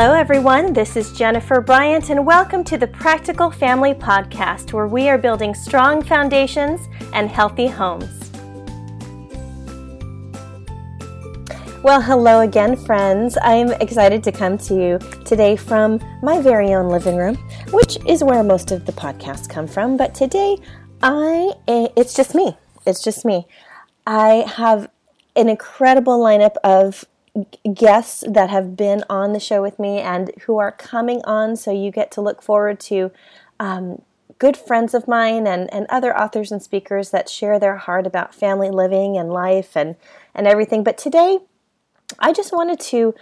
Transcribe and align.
Hello, 0.00 0.14
everyone. 0.14 0.72
This 0.72 0.96
is 0.96 1.10
Jennifer 1.10 1.60
Bryant, 1.60 2.08
and 2.08 2.24
welcome 2.24 2.62
to 2.62 2.78
the 2.78 2.86
Practical 2.86 3.50
Family 3.50 3.94
Podcast, 3.94 4.72
where 4.72 4.86
we 4.86 5.08
are 5.08 5.18
building 5.18 5.54
strong 5.54 6.04
foundations 6.04 6.88
and 7.12 7.28
healthy 7.28 7.66
homes. 7.66 8.30
Well, 11.82 12.00
hello 12.00 12.42
again, 12.42 12.76
friends. 12.76 13.36
I'm 13.42 13.72
excited 13.72 14.22
to 14.22 14.30
come 14.30 14.56
to 14.58 14.74
you 14.74 14.98
today 15.24 15.56
from 15.56 15.98
my 16.22 16.40
very 16.40 16.74
own 16.74 16.88
living 16.90 17.16
room, 17.16 17.34
which 17.72 17.98
is 18.06 18.22
where 18.22 18.44
most 18.44 18.70
of 18.70 18.86
the 18.86 18.92
podcasts 18.92 19.48
come 19.48 19.66
from. 19.66 19.96
But 19.96 20.14
today, 20.14 20.58
I 21.02 21.54
eh, 21.66 21.88
it's 21.96 22.14
just 22.14 22.36
me. 22.36 22.56
It's 22.86 23.02
just 23.02 23.24
me. 23.24 23.48
I 24.06 24.44
have 24.46 24.90
an 25.34 25.48
incredible 25.48 26.20
lineup 26.20 26.54
of 26.62 27.04
guests 27.74 28.24
that 28.28 28.50
have 28.50 28.76
been 28.76 29.04
on 29.08 29.32
the 29.32 29.40
show 29.40 29.62
with 29.62 29.78
me 29.78 29.98
and 29.98 30.30
who 30.42 30.58
are 30.58 30.72
coming 30.72 31.20
on. 31.24 31.56
So 31.56 31.70
you 31.72 31.90
get 31.90 32.10
to 32.12 32.20
look 32.20 32.42
forward 32.42 32.80
to 32.80 33.10
um, 33.60 34.02
good 34.38 34.56
friends 34.56 34.94
of 34.94 35.08
mine 35.08 35.46
and, 35.46 35.72
and 35.72 35.86
other 35.88 36.16
authors 36.16 36.52
and 36.52 36.62
speakers 36.62 37.10
that 37.10 37.28
share 37.28 37.58
their 37.58 37.76
heart 37.76 38.06
about 38.06 38.34
family 38.34 38.70
living 38.70 39.16
and 39.16 39.30
life 39.30 39.76
and, 39.76 39.96
and 40.34 40.46
everything. 40.46 40.82
But 40.84 40.98
today, 40.98 41.40
I 42.18 42.32
just 42.32 42.52
wanted 42.52 42.80
to 42.80 43.14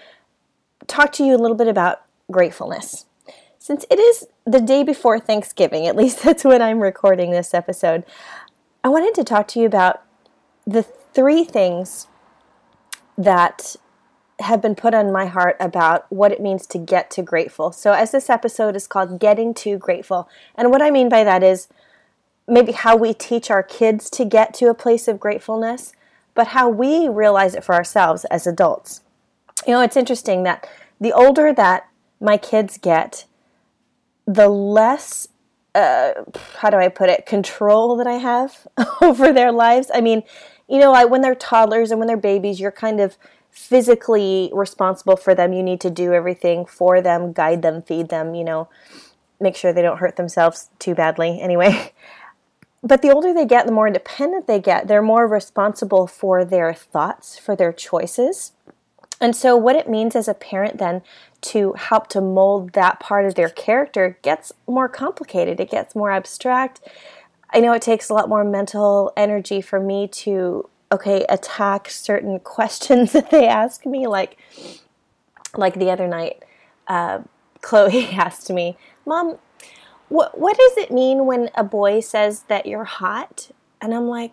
talk 0.87 1.13
to 1.13 1.25
you 1.25 1.35
a 1.35 1.39
little 1.39 1.57
bit 1.57 1.69
about 1.69 2.03
gratefulness. 2.31 3.07
Since 3.59 3.85
it 3.91 3.99
is 3.99 4.27
the 4.45 4.61
day 4.61 4.85
before 4.85 5.19
Thanksgiving, 5.19 5.87
at 5.87 5.97
least 5.97 6.23
that's 6.23 6.45
when 6.45 6.63
I'm 6.63 6.81
recording 6.81 7.31
this 7.31 7.55
episode, 7.55 8.05
I 8.85 8.89
wanted 8.89 9.15
to 9.15 9.25
talk 9.25 9.49
to 9.49 9.61
you 9.61 9.67
about 9.67 10.03
the 10.67 10.83
three 10.83 11.45
things 11.45 12.07
that 13.17 13.77
have 14.41 14.61
been 14.61 14.75
put 14.75 14.95
on 14.95 15.13
my 15.13 15.27
heart 15.27 15.57
about 15.59 16.11
what 16.13 16.33
it 16.33 16.41
means 16.41 16.67
to 16.67 16.79
get 16.79 17.11
to 17.13 17.23
grateful. 17.23 17.73
So, 17.73 17.93
as 17.93 18.11
this 18.11 18.29
episode 18.29 18.77
is 18.77 18.87
called 18.87 19.19
Getting 19.19 19.55
to 19.55 19.79
Grateful, 19.79 20.29
and 20.55 20.71
what 20.71 20.83
I 20.83 20.91
mean 20.91 21.09
by 21.09 21.25
that 21.25 21.43
is 21.43 21.69
maybe 22.47 22.73
how 22.73 22.97
we 22.97 23.15
teach 23.15 23.51
our 23.51 23.63
kids 23.63 24.11
to 24.11 24.25
get 24.25 24.55
to 24.55 24.67
a 24.67 24.75
place 24.75 25.09
of 25.09 25.19
gratefulness, 25.19 25.93
but 26.35 26.49
how 26.49 26.69
we 26.69 27.09
realize 27.09 27.55
it 27.55 27.65
for 27.65 27.75
ourselves 27.75 28.25
as 28.27 28.47
adults. 28.47 29.01
You 29.67 29.73
know, 29.73 29.81
it's 29.81 29.97
interesting 29.97 30.43
that 30.45 30.69
the 31.01 31.13
older 31.13 31.53
that 31.53 31.89
my 32.21 32.37
kids 32.37 32.79
get, 32.79 33.25
the 34.27 34.49
less, 34.49 35.29
uh, 35.75 36.13
how 36.59 36.71
do 36.71 36.77
I 36.77 36.89
put 36.89 37.09
it, 37.09 37.27
control 37.27 37.97
that 37.97 38.07
I 38.07 38.15
have 38.15 38.67
over 39.01 39.33
their 39.33 39.53
lives. 39.53 39.91
I 39.93 40.01
mean, 40.01 40.23
you 40.69 40.79
know, 40.79 40.93
I, 40.93 41.05
when 41.05 41.21
they're 41.21 41.35
toddlers 41.35 41.91
and 41.91 41.99
when 41.99 42.07
they're 42.07 42.17
babies, 42.17 42.61
you're 42.61 42.73
kind 42.73 43.01
of 43.01 43.17
physically 43.57 44.51
responsible 44.53 45.17
for 45.17 45.35
them. 45.35 45.53
You 45.53 45.63
need 45.63 45.81
to 45.81 45.91
do 45.91 46.13
everything 46.13 46.67
for 46.67 47.01
them, 47.01 47.33
guide 47.33 47.63
them, 47.63 47.83
feed 47.83 48.11
them, 48.11 48.35
you 48.35 48.45
know, 48.45 48.69
make 49.41 49.57
sure 49.57 49.73
they 49.73 49.83
don't 49.83 49.99
hurt 49.99 50.17
themselves 50.17 50.69
too 50.79 50.95
badly 50.95 51.41
anyway. 51.41 51.93
But 52.83 53.03
the 53.03 53.11
older 53.11 53.35
they 53.35 53.47
get, 53.47 53.67
the 53.67 53.73
more 53.73 53.89
independent 53.89 54.47
they 54.47 54.61
get. 54.61 54.87
They're 54.87 55.03
more 55.03 55.27
responsible 55.27 56.07
for 56.07 56.45
their 56.45 56.73
thoughts, 56.73 57.37
for 57.37 57.57
their 57.57 57.73
choices. 57.73 58.53
And 59.21 59.35
so, 59.35 59.57
what 59.57 59.75
it 59.75 59.89
means 59.89 60.15
as 60.15 60.29
a 60.29 60.35
parent 60.35 60.79
then 60.79 61.03
to 61.41 61.73
help 61.73 62.07
to 62.09 62.21
mold 62.21 62.75
that 62.75 63.01
part 63.01 63.25
of 63.25 63.35
their 63.35 63.49
character 63.49 64.19
gets 64.23 64.53
more 64.69 64.89
complicated, 64.89 65.59
it 65.59 65.71
gets 65.71 65.97
more 65.97 66.13
abstract. 66.13 66.81
I 67.51 67.59
know 67.59 67.73
it 67.73 67.83
takes 67.83 68.09
a 68.09 68.15
lot 68.15 68.29
more 68.29 68.45
mental 68.45 69.13
energy 69.17 69.61
for 69.61 69.81
me 69.81 70.07
to 70.09 70.69
okay 70.93 71.25
attack 71.29 71.91
certain 71.91 72.39
questions 72.57 73.13
that 73.13 73.31
they 73.31 73.47
ask 73.47 73.87
me. 73.87 74.07
Like 74.07 74.39
like 75.57 75.75
the 75.75 75.91
other 75.91 76.07
night 76.09 76.43
uh, 76.87 77.21
chloe 77.63 78.07
asked 78.13 78.51
me 78.51 78.77
mom 79.05 79.39
what 80.09 80.39
what 80.39 80.57
does 80.57 80.77
it 80.77 80.91
mean 80.91 81.27
when 81.27 81.51
a 81.55 81.65
boy 81.65 82.01
says 82.01 82.43
that 82.45 82.67
you're 82.67 82.85
hot? 82.85 83.51
And 83.81 83.95
i'm 83.95 84.07
like 84.09 84.33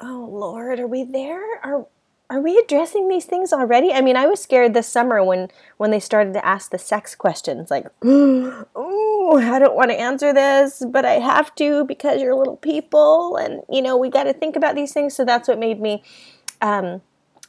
oh 0.00 0.28
lord 0.30 0.80
are 0.80 0.86
we 0.86 1.04
there? 1.04 1.60
Are 1.62 1.86
are 2.30 2.40
we 2.40 2.56
addressing 2.58 3.08
these 3.08 3.26
things 3.26 3.52
already? 3.52 3.92
I 3.92 4.00
mean, 4.00 4.16
I 4.16 4.26
was 4.26 4.40
scared 4.40 4.72
this 4.72 4.88
summer 4.88 5.22
when 5.22 5.50
when 5.76 5.90
they 5.90 6.00
started 6.00 6.32
to 6.34 6.44
ask 6.44 6.70
the 6.70 6.78
sex 6.78 7.14
questions, 7.14 7.70
like, 7.70 7.86
"Oh, 8.02 9.38
I 9.40 9.58
don't 9.58 9.76
want 9.76 9.90
to 9.90 10.00
answer 10.00 10.32
this, 10.32 10.82
but 10.88 11.04
I 11.04 11.14
have 11.14 11.54
to 11.56 11.84
because 11.84 12.22
you're 12.22 12.34
little 12.34 12.56
people, 12.56 13.36
and 13.36 13.62
you 13.68 13.82
know 13.82 13.96
we 13.96 14.08
got 14.08 14.24
to 14.24 14.32
think 14.32 14.56
about 14.56 14.74
these 14.74 14.92
things." 14.92 15.14
So 15.14 15.24
that's 15.24 15.48
what 15.48 15.58
made 15.58 15.80
me 15.80 16.02
um, 16.62 17.02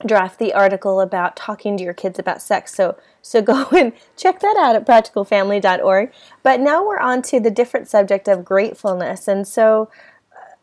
draft 0.05 0.39
the 0.39 0.53
article 0.53 0.99
about 0.99 1.37
talking 1.37 1.77
to 1.77 1.83
your 1.83 1.93
kids 1.93 2.19
about 2.19 2.41
sex. 2.41 2.75
So 2.75 2.97
so 3.21 3.41
go 3.41 3.67
and 3.71 3.93
check 4.17 4.41
that 4.41 4.57
out 4.59 4.75
at 4.75 4.85
practicalfamily.org. 4.85 6.11
But 6.43 6.59
now 6.59 6.85
we're 6.85 6.99
on 6.99 7.21
to 7.23 7.39
the 7.39 7.51
different 7.51 7.87
subject 7.87 8.27
of 8.27 8.43
gratefulness, 8.43 9.27
and 9.29 9.47
so 9.47 9.89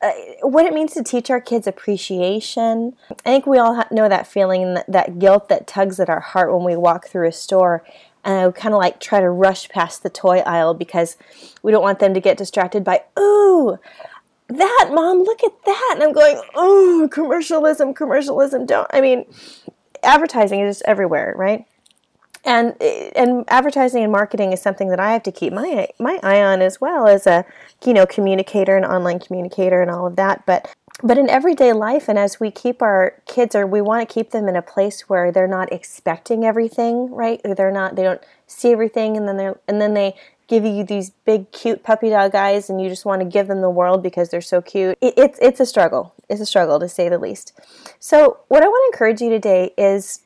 Uh, 0.03 0.11
what 0.43 0.67
it 0.67 0.75
means 0.75 0.93
to 0.95 1.03
teach 1.03 1.31
our 1.31 1.41
kids 1.41 1.69
appreciation. 1.69 2.97
I 3.11 3.15
think 3.31 3.47
we 3.47 3.59
all 3.59 3.85
know 3.93 4.09
that 4.09 4.27
feeling, 4.27 4.75
that, 4.75 4.91
that 4.91 5.21
guilt 5.21 5.49
that 5.49 5.69
tugs 5.69 6.01
at 6.01 6.11
our 6.11 6.19
heart 6.21 6.53
when 6.53 6.65
we 6.65 6.75
walk 6.77 7.07
through 7.07 7.29
a 7.29 7.33
store 7.33 7.85
and 8.25 8.35
I 8.35 8.51
kind 8.53 8.75
of 8.75 8.79
like 8.79 9.01
try 9.01 9.21
to 9.21 9.29
rush 9.29 9.69
past 9.69 10.03
the 10.03 10.11
toy 10.11 10.39
aisle 10.39 10.75
because 10.75 11.17
we 11.63 11.73
don't 11.73 11.83
want 11.83 11.99
them 11.99 12.15
to 12.15 12.21
get 12.21 12.37
distracted 12.37 12.85
by, 12.85 13.03
ooh, 13.19 13.79
that 14.49 14.91
mom, 14.93 15.23
look 15.23 15.43
at 15.43 15.65
that. 15.65 15.93
And 15.95 16.03
I'm 16.03 16.13
going, 16.13 16.41
oh, 16.55 17.09
commercialism, 17.11 17.95
commercialism. 17.95 18.67
Don't, 18.67 18.87
I 18.93 19.01
mean, 19.01 19.25
advertising 20.03 20.61
is 20.61 20.77
just 20.77 20.85
everywhere, 20.87 21.35
right? 21.37 21.67
And 22.45 22.81
and 22.83 23.45
advertising 23.49 24.03
and 24.03 24.13
marketing 24.13 24.53
is 24.53 24.61
something 24.61 24.89
that 24.89 25.01
I 25.01 25.13
have 25.13 25.23
to 25.25 25.33
keep 25.33 25.53
my 25.53 25.89
my 25.99 26.19
eye 26.23 26.43
on 26.43 26.61
as 26.61 26.81
well 26.81 27.07
as 27.07 27.27
a 27.27 27.45
you 27.85 27.93
know 27.93 28.07
communicator 28.07 28.77
and 28.77 28.85
online 28.85 29.21
communicator 29.21 29.81
and 29.81 29.91
all 29.91 30.07
of 30.07 30.17
that. 30.17 30.45
But 30.47 30.69
but 31.03 31.19
in 31.19 31.29
everyday 31.31 31.73
life 31.73 32.09
and 32.09 32.19
as 32.19 32.41
we 32.41 32.51
keep 32.51 32.83
our 32.83 33.21
kids 33.27 33.55
or 33.55 33.67
we 33.67 33.81
want 33.81 34.07
to 34.07 34.13
keep 34.13 34.31
them 34.31 34.49
in 34.49 34.57
a 34.57 34.63
place 34.63 35.09
where 35.09 35.33
they're 35.33 35.49
not 35.49 35.73
expecting 35.73 36.45
everything 36.45 37.11
right? 37.11 37.41
They're 37.45 37.73
not 37.73 37.97
they 37.97 38.03
don't 38.03 38.23
see 38.47 38.73
everything 38.73 39.17
and 39.17 39.29
then 39.29 39.37
they're 39.37 39.59
and 39.69 39.81
then 39.81 39.95
they 39.95 40.17
give 40.49 40.65
you 40.65 40.85
these 40.85 41.11
big 41.25 41.51
cute 41.53 41.83
puppy 41.83 42.11
dog 42.11 42.35
eyes 42.35 42.69
and 42.69 42.81
you 42.81 42.89
just 42.89 43.05
want 43.05 43.21
to 43.21 43.25
give 43.25 43.47
them 43.47 43.61
the 43.61 43.71
world 43.71 44.03
because 44.03 44.29
they're 44.31 44.41
so 44.41 44.61
cute. 44.61 44.99
It, 45.01 45.15
it's 45.17 45.39
it's 45.41 45.61
a 45.61 45.67
struggle. 45.67 46.15
It's 46.29 46.41
a 46.41 46.47
struggle 46.47 46.81
to 46.81 46.89
say 46.89 47.09
the 47.09 47.19
least. 47.19 47.53
So 48.01 48.41
what 48.49 48.63
i 48.63 48.69
want 48.69 48.93
to 48.93 48.97
encourage 48.97 49.21
you 49.21 49.31
today 49.31 49.73
is 49.79 50.21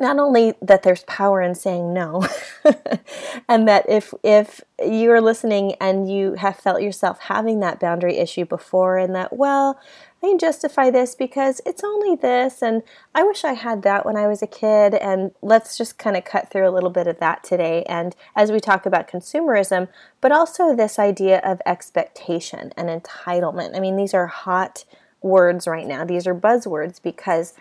not 0.00 0.18
only 0.18 0.54
that 0.62 0.82
there's 0.82 1.04
power 1.04 1.42
in 1.42 1.54
saying 1.54 1.92
no 1.92 2.26
and 3.48 3.68
that 3.68 3.84
if 3.88 4.14
if 4.22 4.62
you're 4.84 5.20
listening 5.20 5.74
and 5.80 6.10
you 6.10 6.34
have 6.34 6.56
felt 6.56 6.82
yourself 6.82 7.18
having 7.20 7.60
that 7.60 7.78
boundary 7.78 8.16
issue 8.16 8.44
before 8.44 8.96
and 8.98 9.14
that 9.14 9.36
well 9.36 9.78
I 10.22 10.28
can 10.28 10.38
justify 10.38 10.88
this 10.88 11.14
because 11.14 11.60
it's 11.66 11.84
only 11.84 12.16
this 12.16 12.62
and 12.62 12.82
I 13.14 13.22
wish 13.22 13.44
I 13.44 13.52
had 13.52 13.82
that 13.82 14.06
when 14.06 14.16
I 14.16 14.28
was 14.28 14.40
a 14.40 14.46
kid 14.46 14.94
and 14.94 15.32
let's 15.42 15.76
just 15.76 15.98
kind 15.98 16.16
of 16.16 16.24
cut 16.24 16.50
through 16.50 16.68
a 16.68 16.70
little 16.70 16.90
bit 16.90 17.06
of 17.06 17.18
that 17.18 17.44
today 17.44 17.84
and 17.84 18.16
as 18.34 18.50
we 18.50 18.60
talk 18.60 18.86
about 18.86 19.08
consumerism 19.08 19.88
but 20.20 20.32
also 20.32 20.74
this 20.74 20.98
idea 20.98 21.38
of 21.40 21.60
expectation 21.66 22.72
and 22.76 22.88
entitlement. 22.88 23.76
I 23.76 23.80
mean 23.80 23.96
these 23.96 24.14
are 24.14 24.26
hot 24.26 24.84
words 25.20 25.66
right 25.66 25.86
now. 25.86 26.04
These 26.04 26.26
are 26.26 26.34
buzzwords 26.34 27.00
because 27.00 27.54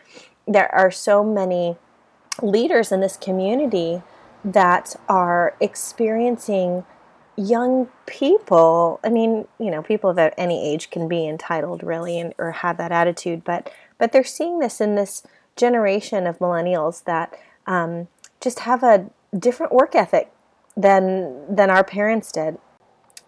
there 0.47 0.73
are 0.73 0.91
so 0.91 1.23
many 1.23 1.77
leaders 2.41 2.91
in 2.91 2.99
this 2.99 3.17
community 3.17 4.01
that 4.43 4.95
are 5.07 5.55
experiencing 5.59 6.83
young 7.37 7.89
people. 8.05 8.99
I 9.03 9.09
mean 9.09 9.47
you 9.59 9.71
know 9.71 9.81
people 9.81 10.09
of 10.09 10.19
any 10.37 10.73
age 10.73 10.89
can 10.89 11.07
be 11.07 11.27
entitled 11.27 11.83
really 11.83 12.19
and, 12.19 12.33
or 12.37 12.51
have 12.51 12.77
that 12.77 12.91
attitude 12.91 13.43
but 13.43 13.71
but 13.97 14.11
they're 14.11 14.23
seeing 14.23 14.59
this 14.59 14.81
in 14.81 14.95
this 14.95 15.23
generation 15.55 16.27
of 16.27 16.39
millennials 16.39 17.03
that 17.05 17.37
um, 17.67 18.07
just 18.39 18.59
have 18.61 18.83
a 18.83 19.09
different 19.37 19.71
work 19.71 19.95
ethic 19.95 20.31
than 20.75 21.53
than 21.53 21.69
our 21.69 21.83
parents 21.83 22.31
did. 22.31 22.57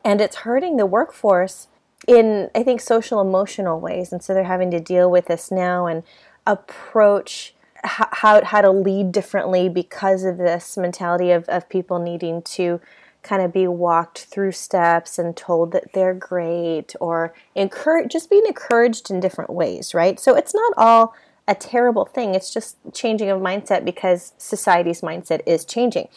And 0.03 0.19
it's 0.19 0.37
hurting 0.37 0.77
the 0.77 0.85
workforce 0.85 1.67
in 2.07 2.49
i 2.53 2.61
think 2.61 2.81
social 2.81 3.21
emotional 3.21 3.79
ways 3.79 4.11
and 4.11 4.21
so 4.21 4.33
they're 4.33 4.43
having 4.43 4.69
to 4.69 4.79
deal 4.79 5.09
with 5.09 5.27
this 5.27 5.49
now 5.51 5.85
and 5.85 6.03
approach 6.45 7.53
how 7.83 8.43
how 8.43 8.61
to 8.61 8.71
lead 8.71 9.11
differently 9.11 9.69
because 9.69 10.23
of 10.23 10.37
this 10.37 10.77
mentality 10.77 11.31
of, 11.31 11.47
of 11.49 11.67
people 11.69 11.99
needing 11.99 12.41
to 12.41 12.79
kind 13.21 13.41
of 13.41 13.53
be 13.53 13.67
walked 13.67 14.25
through 14.25 14.51
steps 14.51 15.17
and 15.17 15.35
told 15.37 15.71
that 15.71 15.93
they're 15.93 16.13
great 16.13 16.93
or 16.99 17.33
encourage 17.55 18.11
just 18.11 18.29
being 18.29 18.45
encouraged 18.45 19.09
in 19.09 19.19
different 19.19 19.49
ways 19.49 19.93
right? 19.93 20.19
So 20.19 20.35
it's 20.35 20.53
not 20.53 20.73
all 20.77 21.13
a 21.47 21.55
terrible 21.55 22.05
thing. 22.05 22.35
It's 22.35 22.53
just 22.53 22.77
changing 22.93 23.29
of 23.29 23.41
mindset 23.41 23.83
because 23.83 24.33
society's 24.37 25.01
mindset 25.01 25.41
is 25.45 25.65
changing. 25.65 26.07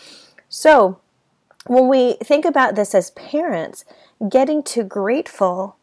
So 0.49 1.01
when 1.67 1.89
we 1.89 2.15
think 2.23 2.45
about 2.45 2.77
this 2.77 2.95
as 2.95 3.11
parents 3.11 3.85
getting 4.29 4.63
to 4.63 4.85
grateful 4.85 5.77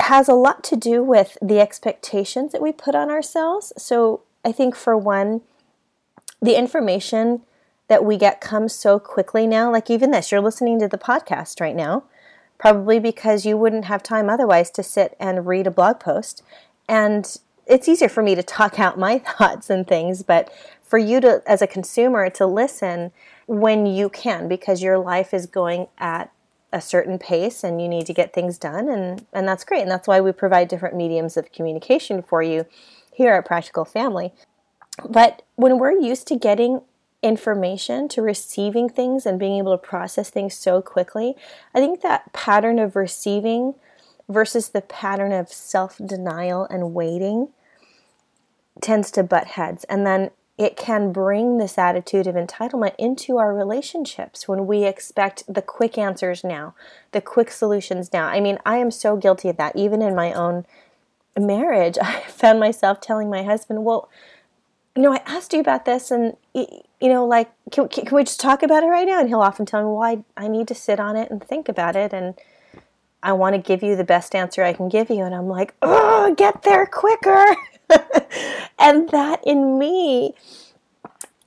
has 0.00 0.28
a 0.28 0.34
lot 0.34 0.64
to 0.64 0.76
do 0.76 1.02
with 1.04 1.38
the 1.40 1.60
expectations 1.60 2.50
that 2.52 2.60
we 2.60 2.72
put 2.72 2.94
on 2.94 3.08
ourselves. 3.08 3.72
So 3.78 4.22
I 4.44 4.52
think 4.52 4.74
for 4.74 4.96
one, 4.96 5.42
the 6.40 6.58
information 6.58 7.42
that 7.88 8.04
we 8.04 8.16
get 8.16 8.40
comes 8.40 8.74
so 8.74 8.98
quickly 8.98 9.46
now. 9.46 9.70
Like 9.70 9.90
even 9.90 10.10
this, 10.10 10.32
you're 10.32 10.40
listening 10.40 10.78
to 10.80 10.88
the 10.88 10.98
podcast 10.98 11.60
right 11.60 11.76
now, 11.76 12.04
probably 12.58 12.98
because 12.98 13.44
you 13.44 13.56
wouldn't 13.56 13.84
have 13.84 14.02
time 14.02 14.28
otherwise 14.28 14.70
to 14.72 14.82
sit 14.82 15.16
and 15.20 15.46
read 15.46 15.66
a 15.66 15.70
blog 15.70 16.00
post. 16.00 16.42
And 16.88 17.36
it's 17.66 17.88
easier 17.88 18.08
for 18.08 18.22
me 18.22 18.34
to 18.34 18.42
talk 18.42 18.80
out 18.80 18.98
my 18.98 19.18
thoughts 19.38 19.70
and 19.70 19.86
things, 19.86 20.22
but 20.22 20.52
for 20.82 20.98
you 20.98 21.20
to, 21.20 21.42
as 21.46 21.62
a 21.62 21.66
consumer, 21.66 22.28
to 22.30 22.46
listen 22.46 23.12
when 23.46 23.86
you 23.86 24.08
can, 24.08 24.48
because 24.48 24.82
your 24.82 24.98
life 24.98 25.32
is 25.34 25.46
going 25.46 25.88
at 25.98 26.32
a 26.72 26.80
certain 26.80 27.18
pace 27.18 27.62
and 27.62 27.82
you 27.82 27.88
need 27.88 28.06
to 28.06 28.14
get 28.14 28.32
things 28.32 28.56
done 28.56 28.88
and 28.88 29.26
and 29.34 29.46
that's 29.46 29.62
great 29.62 29.82
and 29.82 29.90
that's 29.90 30.08
why 30.08 30.22
we 30.22 30.32
provide 30.32 30.68
different 30.68 30.96
mediums 30.96 31.36
of 31.36 31.52
communication 31.52 32.22
for 32.22 32.42
you 32.42 32.64
here 33.12 33.34
at 33.34 33.46
Practical 33.46 33.84
Family. 33.84 34.32
But 35.08 35.42
when 35.56 35.78
we're 35.78 35.92
used 35.92 36.26
to 36.28 36.36
getting 36.36 36.82
information, 37.22 38.08
to 38.08 38.20
receiving 38.20 38.88
things 38.88 39.24
and 39.24 39.38
being 39.38 39.58
able 39.58 39.72
to 39.72 39.78
process 39.78 40.28
things 40.28 40.54
so 40.54 40.82
quickly, 40.82 41.36
I 41.74 41.78
think 41.78 42.00
that 42.02 42.32
pattern 42.32 42.78
of 42.78 42.96
receiving 42.96 43.74
versus 44.28 44.70
the 44.70 44.80
pattern 44.80 45.32
of 45.32 45.48
self 45.48 45.98
denial 46.04 46.66
and 46.70 46.94
waiting 46.94 47.48
tends 48.80 49.10
to 49.12 49.22
butt 49.22 49.48
heads. 49.48 49.84
And 49.84 50.06
then 50.06 50.30
it 50.58 50.76
can 50.76 51.12
bring 51.12 51.58
this 51.58 51.78
attitude 51.78 52.26
of 52.26 52.34
entitlement 52.34 52.94
into 52.98 53.38
our 53.38 53.54
relationships 53.54 54.46
when 54.46 54.66
we 54.66 54.84
expect 54.84 55.44
the 55.52 55.62
quick 55.62 55.96
answers 55.96 56.44
now, 56.44 56.74
the 57.12 57.20
quick 57.20 57.50
solutions 57.50 58.12
now. 58.12 58.26
I 58.26 58.40
mean, 58.40 58.58
I 58.66 58.76
am 58.76 58.90
so 58.90 59.16
guilty 59.16 59.48
of 59.48 59.56
that, 59.56 59.76
even 59.76 60.02
in 60.02 60.14
my 60.14 60.32
own 60.32 60.66
marriage. 61.40 61.98
I 62.02 62.20
found 62.20 62.60
myself 62.60 63.00
telling 63.00 63.30
my 63.30 63.42
husband, 63.42 63.84
Well, 63.84 64.08
you 64.94 65.02
know, 65.02 65.12
I 65.12 65.22
asked 65.24 65.52
you 65.52 65.60
about 65.60 65.84
this, 65.84 66.10
and 66.10 66.36
you 66.54 67.08
know, 67.08 67.26
like, 67.26 67.50
can, 67.70 67.88
can 67.88 68.14
we 68.14 68.24
just 68.24 68.40
talk 68.40 68.62
about 68.62 68.82
it 68.82 68.88
right 68.88 69.06
now? 69.06 69.20
And 69.20 69.28
he'll 69.28 69.40
often 69.40 69.64
tell 69.64 69.80
me, 69.80 69.86
"Well, 69.86 70.02
I, 70.02 70.44
I 70.44 70.48
need 70.48 70.68
to 70.68 70.74
sit 70.74 71.00
on 71.00 71.16
it 71.16 71.30
and 71.30 71.42
think 71.42 71.68
about 71.68 71.96
it, 71.96 72.12
and 72.12 72.34
I 73.22 73.32
want 73.32 73.54
to 73.54 73.58
give 73.58 73.82
you 73.82 73.96
the 73.96 74.04
best 74.04 74.34
answer 74.34 74.62
I 74.62 74.74
can 74.74 74.88
give 74.88 75.08
you." 75.08 75.24
And 75.24 75.34
I'm 75.34 75.48
like, 75.48 75.74
"Oh, 75.80 76.34
get 76.36 76.62
there 76.62 76.84
quicker!" 76.86 77.56
and 78.78 79.08
that 79.10 79.40
in 79.44 79.78
me, 79.78 80.34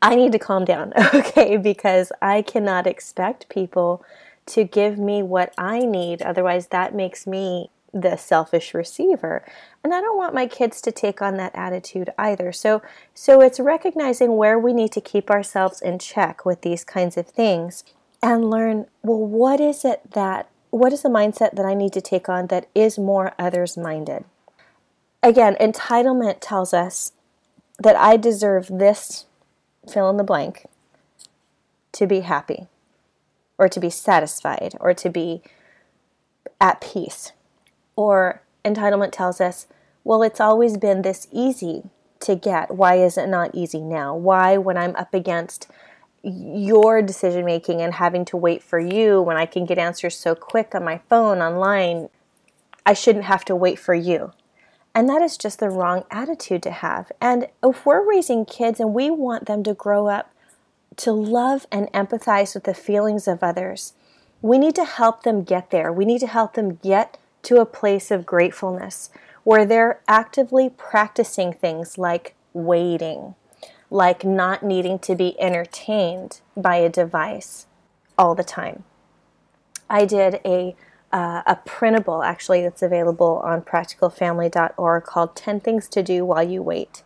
I 0.01 0.15
need 0.15 0.31
to 0.31 0.39
calm 0.39 0.65
down, 0.65 0.93
okay? 1.13 1.57
Because 1.57 2.11
I 2.21 2.41
cannot 2.41 2.87
expect 2.87 3.47
people 3.49 4.03
to 4.47 4.63
give 4.63 4.97
me 4.97 5.21
what 5.21 5.53
I 5.57 5.79
need. 5.79 6.21
Otherwise, 6.21 6.67
that 6.67 6.95
makes 6.95 7.27
me 7.27 7.69
the 7.93 8.17
selfish 8.17 8.73
receiver 8.73 9.45
and 9.85 9.93
i 9.93 10.01
don't 10.01 10.17
want 10.17 10.33
my 10.33 10.47
kids 10.47 10.81
to 10.81 10.91
take 10.91 11.21
on 11.21 11.37
that 11.37 11.53
attitude 11.53 12.09
either. 12.17 12.51
So 12.51 12.81
so 13.13 13.39
it's 13.39 13.59
recognizing 13.59 14.35
where 14.35 14.57
we 14.57 14.73
need 14.73 14.91
to 14.93 14.99
keep 14.99 15.29
ourselves 15.29 15.79
in 15.79 15.99
check 15.99 16.43
with 16.43 16.61
these 16.61 16.83
kinds 16.83 17.17
of 17.17 17.27
things 17.27 17.83
and 18.19 18.49
learn 18.49 18.87
well 19.03 19.19
what 19.19 19.61
is 19.61 19.85
it 19.85 20.01
that 20.13 20.49
what 20.71 20.91
is 20.91 21.03
the 21.03 21.09
mindset 21.09 21.55
that 21.55 21.67
i 21.67 21.75
need 21.75 21.93
to 21.93 22.01
take 22.01 22.27
on 22.27 22.47
that 22.47 22.67
is 22.73 22.97
more 22.97 23.35
others 23.37 23.77
minded? 23.77 24.25
Again 25.21 25.55
entitlement 25.61 26.37
tells 26.41 26.73
us 26.73 27.11
that 27.77 27.95
i 27.95 28.17
deserve 28.17 28.67
this 28.67 29.27
fill 29.87 30.09
in 30.09 30.17
the 30.17 30.23
blank 30.23 30.65
to 31.91 32.07
be 32.07 32.21
happy 32.21 32.65
or 33.59 33.69
to 33.69 33.79
be 33.79 33.91
satisfied 33.91 34.73
or 34.79 34.95
to 34.95 35.11
be 35.11 35.43
at 36.59 36.81
peace 36.81 37.33
or 37.95 38.41
entitlement 38.65 39.11
tells 39.11 39.39
us, 39.39 39.67
well, 40.03 40.23
it's 40.23 40.41
always 40.41 40.77
been 40.77 41.01
this 41.01 41.27
easy 41.31 41.83
to 42.21 42.35
get. 42.35 42.75
Why 42.75 42.95
is 42.95 43.17
it 43.17 43.27
not 43.27 43.53
easy 43.53 43.79
now? 43.79 44.15
Why, 44.15 44.57
when 44.57 44.77
I'm 44.77 44.95
up 44.95 45.13
against 45.13 45.67
your 46.23 47.01
decision 47.01 47.45
making 47.45 47.81
and 47.81 47.93
having 47.93 48.25
to 48.25 48.37
wait 48.37 48.63
for 48.63 48.79
you 48.79 49.21
when 49.21 49.37
I 49.37 49.45
can 49.45 49.65
get 49.65 49.77
answers 49.77 50.17
so 50.17 50.33
quick 50.33 50.73
on 50.73 50.83
my 50.83 50.99
phone, 51.09 51.39
online, 51.39 52.09
I 52.85 52.93
shouldn't 52.93 53.25
have 53.25 53.45
to 53.45 53.55
wait 53.55 53.79
for 53.79 53.93
you. 53.93 54.31
And 54.93 55.09
that 55.09 55.21
is 55.21 55.37
just 55.37 55.59
the 55.59 55.69
wrong 55.69 56.05
attitude 56.09 56.63
to 56.63 56.71
have. 56.71 57.11
And 57.19 57.47
if 57.61 57.85
we're 57.85 58.07
raising 58.07 58.45
kids 58.45 58.79
and 58.79 58.93
we 58.93 59.09
want 59.09 59.45
them 59.45 59.61
to 59.63 59.73
grow 59.73 60.07
up 60.07 60.31
to 60.97 61.11
love 61.11 61.67
and 61.71 61.91
empathize 61.91 62.55
with 62.55 62.63
the 62.63 62.73
feelings 62.73 63.27
of 63.27 63.43
others, 63.43 63.93
we 64.41 64.57
need 64.57 64.75
to 64.75 64.85
help 64.85 65.23
them 65.23 65.43
get 65.43 65.69
there. 65.69 65.91
We 65.91 66.05
need 66.05 66.19
to 66.19 66.27
help 66.27 66.53
them 66.53 66.79
get 66.81 67.17
to 67.45 67.59
a 67.59 67.65
place 67.65 68.11
of 68.11 68.25
gratefulness 68.25 69.09
where 69.43 69.65
they're 69.65 70.01
actively 70.07 70.69
practicing 70.69 71.53
things 71.53 71.97
like 71.97 72.35
waiting, 72.53 73.35
like 73.89 74.25
not 74.25 74.63
needing 74.63 74.97
to 74.99 75.15
be 75.15 75.39
entertained 75.39 76.41
by 76.57 76.77
a 76.77 76.89
device 76.89 77.67
all 78.17 78.35
the 78.35 78.43
time. 78.43 78.83
I 79.89 80.05
did 80.05 80.41
a 80.43 80.75
uh, 81.13 81.43
a 81.45 81.55
printable 81.55 82.23
actually 82.23 82.61
that's 82.61 82.81
available 82.81 83.39
on 83.45 83.61
practicalfamily.org 83.61 85.03
called 85.05 85.33
10 85.33 85.61
Things 85.61 85.87
to 85.87 86.03
Do 86.03 86.25
While 86.25 86.43
You 86.43 86.61
Wait. 86.61 87.03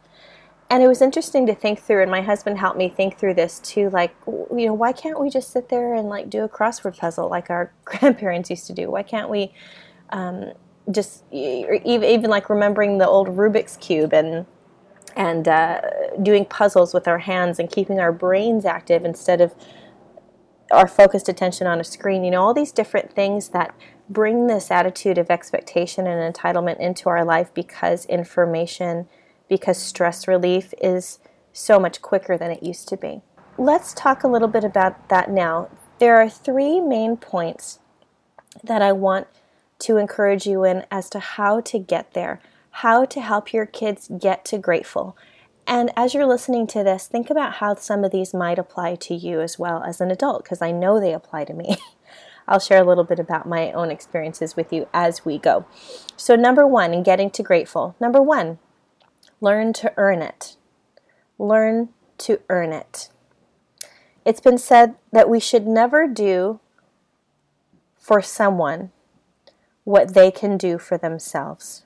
And 0.67 0.81
it 0.81 0.87
was 0.87 1.01
interesting 1.01 1.45
to 1.45 1.53
think 1.53 1.79
through, 1.79 2.01
and 2.01 2.09
my 2.09 2.21
husband 2.21 2.57
helped 2.57 2.77
me 2.77 2.89
think 2.89 3.17
through 3.17 3.35
this 3.35 3.59
too. 3.59 3.89
Like, 3.89 4.15
you 4.25 4.65
know, 4.65 4.73
why 4.73 4.93
can't 4.93 5.19
we 5.19 5.29
just 5.29 5.51
sit 5.51 5.69
there 5.69 5.93
and 5.93 6.09
like 6.09 6.29
do 6.29 6.43
a 6.43 6.49
crossword 6.49 6.97
puzzle 6.97 7.29
like 7.29 7.51
our 7.51 7.71
grandparents 7.85 8.49
used 8.49 8.65
to 8.67 8.73
do? 8.73 8.89
Why 8.89 9.03
can't 9.03 9.29
we 9.29 9.53
um, 10.09 10.53
just 10.91 11.23
even, 11.31 12.29
like 12.29 12.49
remembering 12.49 12.97
the 12.97 13.07
old 13.07 13.27
Rubik's 13.29 13.77
cube 13.77 14.13
and 14.13 14.45
and 15.15 15.47
uh, 15.47 15.81
doing 16.21 16.45
puzzles 16.45 16.93
with 16.93 17.07
our 17.07 17.17
hands 17.17 17.59
and 17.59 17.69
keeping 17.69 17.99
our 17.99 18.11
brains 18.11 18.63
active 18.63 19.03
instead 19.03 19.41
of 19.41 19.53
our 20.71 20.87
focused 20.87 21.27
attention 21.27 21.67
on 21.67 21.79
a 21.79 21.83
screen. 21.83 22.23
You 22.23 22.31
know, 22.31 22.41
all 22.41 22.53
these 22.53 22.71
different 22.71 23.13
things 23.13 23.49
that 23.49 23.75
bring 24.07 24.47
this 24.47 24.71
attitude 24.71 25.17
of 25.17 25.29
expectation 25.29 26.07
and 26.07 26.33
entitlement 26.33 26.79
into 26.79 27.09
our 27.09 27.25
life 27.25 27.53
because 27.53 28.05
information, 28.05 29.07
because 29.49 29.77
stress 29.77 30.27
relief 30.27 30.73
is 30.81 31.19
so 31.51 31.79
much 31.79 32.01
quicker 32.01 32.37
than 32.37 32.51
it 32.51 32.63
used 32.63 32.87
to 32.89 32.97
be. 32.97 33.21
Let's 33.57 33.93
talk 33.93 34.23
a 34.23 34.27
little 34.27 34.47
bit 34.47 34.63
about 34.63 35.09
that 35.09 35.29
now. 35.29 35.69
There 35.99 36.15
are 36.17 36.29
three 36.29 36.79
main 36.79 37.17
points 37.17 37.79
that 38.63 38.81
I 38.81 38.93
want 38.93 39.27
to 39.79 39.97
encourage 39.97 40.45
you 40.45 40.63
in 40.63 40.85
as 40.91 41.09
to 41.09 41.19
how 41.19 41.61
to 41.61 41.79
get 41.79 42.13
there, 42.13 42.41
how 42.71 43.05
to 43.05 43.21
help 43.21 43.53
your 43.53 43.65
kids 43.65 44.09
get 44.19 44.45
to 44.45 44.57
grateful. 44.57 45.17
And 45.65 45.91
as 45.95 46.13
you're 46.13 46.25
listening 46.25 46.67
to 46.67 46.83
this, 46.83 47.07
think 47.07 47.29
about 47.29 47.55
how 47.55 47.75
some 47.75 48.03
of 48.03 48.11
these 48.11 48.33
might 48.33 48.59
apply 48.59 48.95
to 48.95 49.13
you 49.13 49.39
as 49.39 49.59
well 49.59 49.83
as 49.83 50.01
an 50.01 50.11
adult, 50.11 50.43
because 50.43 50.61
I 50.61 50.71
know 50.71 50.99
they 50.99 51.13
apply 51.13 51.45
to 51.45 51.53
me. 51.53 51.77
I'll 52.47 52.59
share 52.59 52.81
a 52.81 52.87
little 52.87 53.03
bit 53.03 53.19
about 53.19 53.47
my 53.47 53.71
own 53.73 53.91
experiences 53.91 54.55
with 54.55 54.73
you 54.73 54.87
as 54.91 55.23
we 55.23 55.37
go. 55.37 55.65
So, 56.17 56.35
number 56.35 56.65
one, 56.65 56.93
in 56.95 57.03
getting 57.03 57.29
to 57.31 57.43
grateful, 57.43 57.95
number 57.99 58.21
one, 58.21 58.57
learn 59.39 59.71
to 59.73 59.93
earn 59.95 60.23
it. 60.23 60.57
Learn 61.37 61.89
to 62.17 62.41
earn 62.49 62.73
it. 62.73 63.09
It's 64.25 64.41
been 64.41 64.57
said 64.57 64.95
that 65.11 65.29
we 65.29 65.39
should 65.39 65.67
never 65.67 66.07
do 66.07 66.59
for 67.97 68.21
someone 68.21 68.91
what 69.83 70.13
they 70.13 70.31
can 70.31 70.57
do 70.57 70.77
for 70.77 70.97
themselves. 70.97 71.83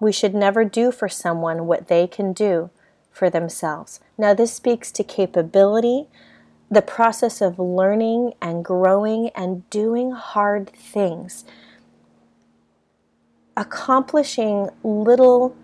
We 0.00 0.12
should 0.12 0.34
never 0.34 0.64
do 0.64 0.90
for 0.90 1.08
someone 1.08 1.66
what 1.66 1.88
they 1.88 2.06
can 2.06 2.32
do 2.32 2.70
for 3.10 3.30
themselves. 3.30 4.00
Now, 4.18 4.34
this 4.34 4.52
speaks 4.52 4.90
to 4.92 5.04
capability, 5.04 6.08
the 6.70 6.82
process 6.82 7.40
of 7.40 7.58
learning 7.58 8.34
and 8.42 8.64
growing 8.64 9.30
and 9.36 9.68
doing 9.70 10.10
hard 10.10 10.70
things, 10.70 11.44
accomplishing 13.56 14.68
little 14.82 15.54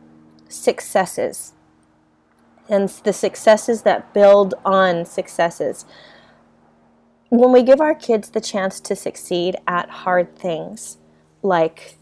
successes, 0.48 1.54
and 2.68 2.88
the 2.88 3.12
successes 3.12 3.82
that 3.82 4.14
build 4.14 4.54
on 4.64 5.04
successes 5.04 5.84
when 7.30 7.52
we 7.52 7.62
give 7.62 7.80
our 7.80 7.94
kids 7.94 8.30
the 8.30 8.40
chance 8.40 8.80
to 8.80 8.96
succeed 8.96 9.56
at 9.66 9.88
hard 9.88 10.36
things, 10.36 10.98
like 11.42 11.96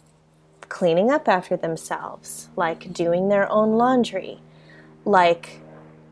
cleaning 0.69 1.11
up 1.11 1.29
after 1.29 1.57
themselves, 1.57 2.49
like 2.57 2.93
doing 2.93 3.29
their 3.29 3.51
own 3.51 3.77
laundry, 3.77 4.41
like 5.05 5.61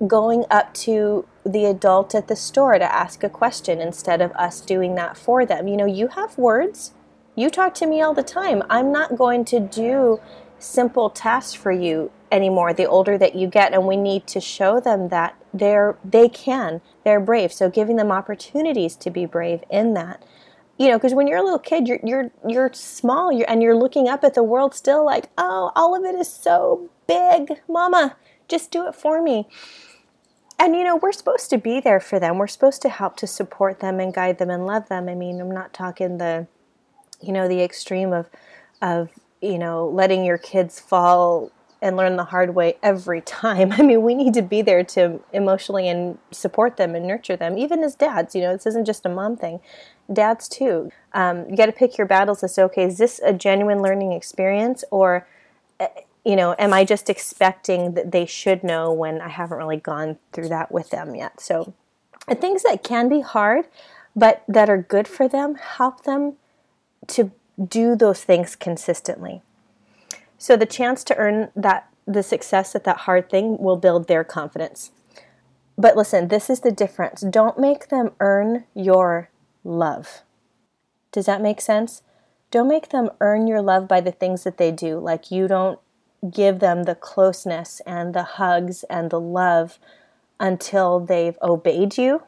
going 0.06 0.44
up 0.50 0.73
to 0.75 1.26
the 1.44 1.64
adult 1.64 2.14
at 2.14 2.28
the 2.28 2.37
store 2.37 2.78
to 2.78 2.94
ask 2.94 3.25
a 3.25 3.28
question 3.28 3.80
instead 3.80 4.20
of 4.20 4.32
us 4.32 4.61
doing 4.61 4.94
that 4.96 5.16
for 5.16 5.46
them. 5.46 5.66
You 5.66 5.78
know, 5.78 5.87
you 5.87 6.08
have 6.08 6.37
words. 6.37 6.92
You 7.35 7.49
talk 7.49 7.75
to 7.76 7.87
me 7.87 8.02
all 8.02 8.14
the 8.14 8.23
time. 8.23 8.62
I'm 8.68 8.92
not 8.92 9.16
going 9.16 9.46
to 9.46 9.61
do 9.61 10.20
simple 10.58 11.10
tasks 11.10 11.54
for 11.54 11.72
you 11.72 12.10
anymore 12.32 12.72
the 12.72 12.86
older 12.86 13.16
that 13.16 13.36
you 13.36 13.46
get 13.46 13.72
and 13.72 13.86
we 13.86 13.96
need 13.96 14.26
to 14.26 14.40
show 14.40 14.80
them 14.80 15.08
that 15.08 15.36
they're 15.54 15.96
they 16.04 16.28
can. 16.28 16.80
They're 17.04 17.20
brave. 17.20 17.52
So 17.52 17.70
giving 17.70 17.96
them 17.96 18.10
opportunities 18.10 18.96
to 18.96 19.10
be 19.10 19.26
brave 19.26 19.62
in 19.70 19.94
that. 19.94 20.25
You 20.78 20.88
know 20.88 20.98
because 20.98 21.14
when 21.14 21.26
you're 21.26 21.38
a 21.38 21.42
little 21.42 21.58
kid 21.58 21.88
you're 21.88 22.00
you're 22.04 22.30
you're 22.46 22.70
small 22.72 23.32
you're, 23.32 23.48
and 23.48 23.62
you're 23.62 23.76
looking 23.76 24.08
up 24.08 24.25
at 24.25 24.34
the 24.34 24.42
world 24.42 24.75
still 24.75 25.04
like 25.04 25.30
oh 25.38 25.72
all 25.75 25.96
of 25.96 26.04
it 26.04 26.14
is 26.14 26.32
so 26.32 26.90
big. 27.06 27.60
Mama 27.68 28.16
just 28.48 28.70
do 28.70 28.86
it 28.86 28.94
for 28.94 29.22
me. 29.22 29.48
And 30.58 30.75
you 30.75 30.84
know, 30.84 30.96
we're 30.96 31.12
supposed 31.12 31.50
to 31.50 31.58
be 31.58 31.80
there 31.80 32.00
for 32.00 32.18
them. 32.18 32.38
We're 32.38 32.46
supposed 32.46 32.82
to 32.82 32.88
help 32.88 33.16
to 33.18 33.26
support 33.26 33.80
them 33.80 34.00
and 34.00 34.12
guide 34.12 34.38
them 34.38 34.50
and 34.50 34.66
love 34.66 34.88
them. 34.88 35.08
I 35.08 35.14
mean, 35.14 35.40
I'm 35.40 35.50
not 35.50 35.75
talking 35.75 36.18
the, 36.18 36.46
you 37.20 37.32
know, 37.32 37.46
the 37.46 37.62
extreme 37.62 38.12
of, 38.12 38.30
of 38.80 39.10
you 39.47 39.59
know, 39.59 39.88
letting 39.88 40.25
your 40.25 40.38
kids 40.38 40.81
fall 40.81 41.50
and 41.83 41.97
learn 41.97 42.17
the 42.17 42.25
hard 42.25 42.55
way 42.55 42.76
every 42.83 43.21
time. 43.21 43.73
I 43.79 43.83
mean, 43.83 44.03
we 44.03 44.15
need 44.15 44.35
to 44.35 44.43
be 44.43 44.62
there 44.62 44.85
to 44.85 45.21
emotionally 45.33 45.88
and 45.88 46.19
support 46.31 46.76
them 46.76 46.95
and 46.95 47.07
nurture 47.07 47.37
them, 47.37 47.59
even 47.59 47.83
as 47.83 47.95
dads. 47.95 48.35
You 48.35 48.43
know, 48.43 48.53
this 48.53 48.67
isn't 48.67 48.85
just 48.85 49.07
a 49.07 49.09
mom 49.09 49.37
thing. 49.37 49.61
Dads 50.12 50.49
too. 50.49 50.91
Um, 51.12 51.49
you 51.49 51.57
got 51.57 51.67
to 51.67 51.73
pick 51.73 51.99
your 51.99 52.07
battles 52.07 52.41
to 52.41 52.62
okay, 52.65 52.85
is 52.85 52.99
this 52.99 53.21
a 53.25 53.33
genuine 53.33 53.83
learning 53.83 54.12
experience 54.12 54.85
or 54.91 55.26
eh, 55.81 55.88
you 56.25 56.35
know, 56.35 56.57
am 56.59 56.73
I 56.73 56.85
just 56.85 57.09
expecting 57.09 57.95
that 57.95 58.11
they 58.11 58.26
should 58.26 58.65
know 58.65 58.93
when 58.93 59.21
I 59.21 59.29
haven't 59.29 59.59
really 59.59 59.76
gone 59.76 60.19
through 60.33 60.49
that 60.49 60.73
with 60.73 60.91
them 60.91 61.15
yet? 61.15 61.41
So, 61.41 61.73
things 62.29 62.65
that 62.65 62.83
can 62.83 63.09
be 63.09 63.21
hard, 63.21 63.67
but 64.17 64.43
that 64.49 64.69
are 64.69 64.83
good 64.83 65.07
for 65.07 65.29
them, 65.29 65.55
help 65.55 66.03
them 66.03 66.35
to 67.09 67.31
do 67.62 67.96
those 67.96 68.22
things 68.22 68.56
consistently. 68.56 69.42
So, 70.38 70.56
the 70.56 70.66
chance 70.66 71.02
to 71.04 71.16
earn 71.16 71.50
that 71.56 71.88
the 72.06 72.22
success 72.22 72.75
at 72.75 72.84
that 72.84 72.98
hard 72.98 73.30
thing 73.30 73.56
will 73.58 73.76
build 73.76 74.06
their 74.06 74.25
confidence. 74.25 74.92
But 75.78 75.96
listen, 75.96 76.28
this 76.28 76.48
is 76.48 76.60
the 76.60 76.72
difference. 76.72 77.22
Don't 77.22 77.58
make 77.58 77.88
them 77.88 78.12
earn 78.20 78.64
your 78.75 79.30
love. 79.64 80.22
Does 81.12 81.26
that 81.26 81.42
make 81.42 81.60
sense? 81.60 82.02
Don't 82.50 82.68
make 82.68 82.90
them 82.90 83.10
earn 83.20 83.46
your 83.46 83.60
love 83.60 83.88
by 83.88 84.00
the 84.00 84.12
things 84.12 84.44
that 84.44 84.56
they 84.56 84.70
do. 84.70 84.98
Like 84.98 85.30
you 85.30 85.48
don't 85.48 85.78
give 86.30 86.60
them 86.60 86.84
the 86.84 86.94
closeness 86.94 87.80
and 87.86 88.14
the 88.14 88.22
hugs 88.22 88.84
and 88.84 89.10
the 89.10 89.20
love 89.20 89.78
until 90.38 91.00
they've 91.00 91.38
obeyed 91.42 91.98
you. 91.98 92.22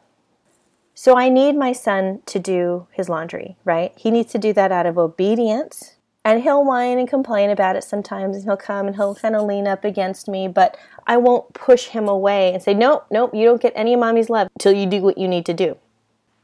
So 1.00 1.16
I 1.16 1.28
need 1.28 1.54
my 1.54 1.70
son 1.70 2.22
to 2.26 2.40
do 2.40 2.88
his 2.90 3.08
laundry, 3.08 3.54
right? 3.64 3.92
He 3.96 4.10
needs 4.10 4.32
to 4.32 4.38
do 4.38 4.52
that 4.54 4.72
out 4.72 4.84
of 4.84 4.98
obedience. 4.98 5.94
And 6.24 6.42
he'll 6.42 6.64
whine 6.64 6.98
and 6.98 7.08
complain 7.08 7.50
about 7.50 7.76
it 7.76 7.84
sometimes, 7.84 8.34
and 8.34 8.44
he'll 8.44 8.56
come 8.56 8.88
and 8.88 8.96
he'll 8.96 9.14
kind 9.14 9.36
of 9.36 9.46
lean 9.46 9.68
up 9.68 9.84
against 9.84 10.26
me, 10.26 10.48
but 10.48 10.76
I 11.06 11.16
won't 11.16 11.54
push 11.54 11.86
him 11.86 12.08
away 12.08 12.52
and 12.52 12.60
say, 12.60 12.74
Nope, 12.74 13.06
nope, 13.12 13.32
you 13.32 13.44
don't 13.44 13.62
get 13.62 13.74
any 13.76 13.94
of 13.94 14.00
mommy's 14.00 14.28
love 14.28 14.48
until 14.56 14.72
you 14.72 14.86
do 14.86 15.00
what 15.00 15.16
you 15.16 15.28
need 15.28 15.46
to 15.46 15.54
do 15.54 15.78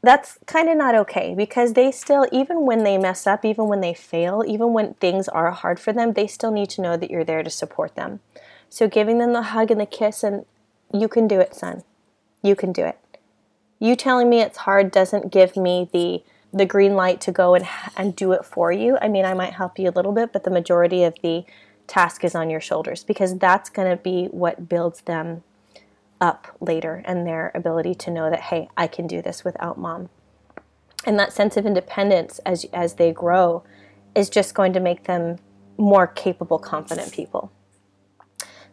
that's 0.01 0.37
kind 0.45 0.69
of 0.69 0.77
not 0.77 0.93
okay 0.93 1.33
because 1.35 1.73
they 1.73 1.91
still, 1.91 2.27
even 2.31 2.65
when 2.65 2.83
they 2.83 2.97
mess 2.97 3.25
up, 3.25 3.43
even 3.43 3.67
when 3.67 3.81
they 3.81 3.93
fail, 3.93 4.43
even 4.47 4.71
when 4.71 4.93
things 4.95 5.27
are 5.27 5.49
hard 5.51 5.79
for 5.79 5.91
them, 5.91 6.13
they 6.13 6.27
still 6.27 6.51
need 6.51 6.69
to 6.69 6.81
know 6.81 6.95
that 6.95 7.09
you're 7.09 7.23
there 7.23 7.41
to 7.41 7.49
support 7.49 7.95
them. 7.95 8.19
So 8.69 8.87
giving 8.87 9.17
them 9.17 9.33
the 9.33 9.41
hug 9.41 9.71
and 9.71 9.81
the 9.81 9.85
kiss, 9.87 10.23
and 10.23 10.45
you 10.93 11.07
can 11.07 11.27
do 11.27 11.39
it, 11.39 11.55
son. 11.55 11.83
You 12.43 12.55
can 12.55 12.71
do 12.71 12.85
it. 12.85 12.99
You 13.79 13.95
telling 13.95 14.29
me 14.29 14.41
it's 14.41 14.59
hard 14.59 14.91
doesn't 14.91 15.31
give 15.31 15.55
me 15.55 15.89
the 15.91 16.23
the 16.53 16.65
green 16.65 16.95
light 16.95 17.19
to 17.21 17.31
go 17.31 17.53
and 17.53 17.67
and 17.97 18.15
do 18.15 18.31
it 18.31 18.45
for 18.45 18.71
you. 18.71 18.97
I 19.01 19.07
mean, 19.07 19.25
I 19.25 19.33
might 19.33 19.53
help 19.53 19.77
you 19.77 19.89
a 19.89 19.91
little 19.91 20.13
bit, 20.13 20.31
but 20.31 20.43
the 20.43 20.51
majority 20.51 21.03
of 21.03 21.15
the 21.21 21.43
task 21.87 22.23
is 22.23 22.33
on 22.33 22.49
your 22.49 22.61
shoulders 22.61 23.03
because 23.03 23.37
that's 23.37 23.69
going 23.69 23.89
to 23.89 24.01
be 24.01 24.25
what 24.25 24.67
builds 24.67 25.01
them 25.01 25.43
up 26.19 26.55
later 26.59 27.03
and 27.05 27.27
their 27.27 27.51
ability 27.53 27.93
to 27.93 28.09
know 28.09 28.29
that 28.29 28.39
hey 28.39 28.69
i 28.77 28.87
can 28.87 29.05
do 29.05 29.21
this 29.21 29.43
without 29.43 29.77
mom. 29.77 30.09
And 31.05 31.19
that 31.19 31.33
sense 31.33 31.57
of 31.57 31.65
independence 31.65 32.39
as 32.45 32.65
as 32.73 32.95
they 32.95 33.11
grow 33.11 33.63
is 34.15 34.29
just 34.29 34.55
going 34.55 34.73
to 34.73 34.79
make 34.79 35.03
them 35.03 35.37
more 35.77 36.07
capable 36.07 36.57
confident 36.57 37.11
people. 37.11 37.51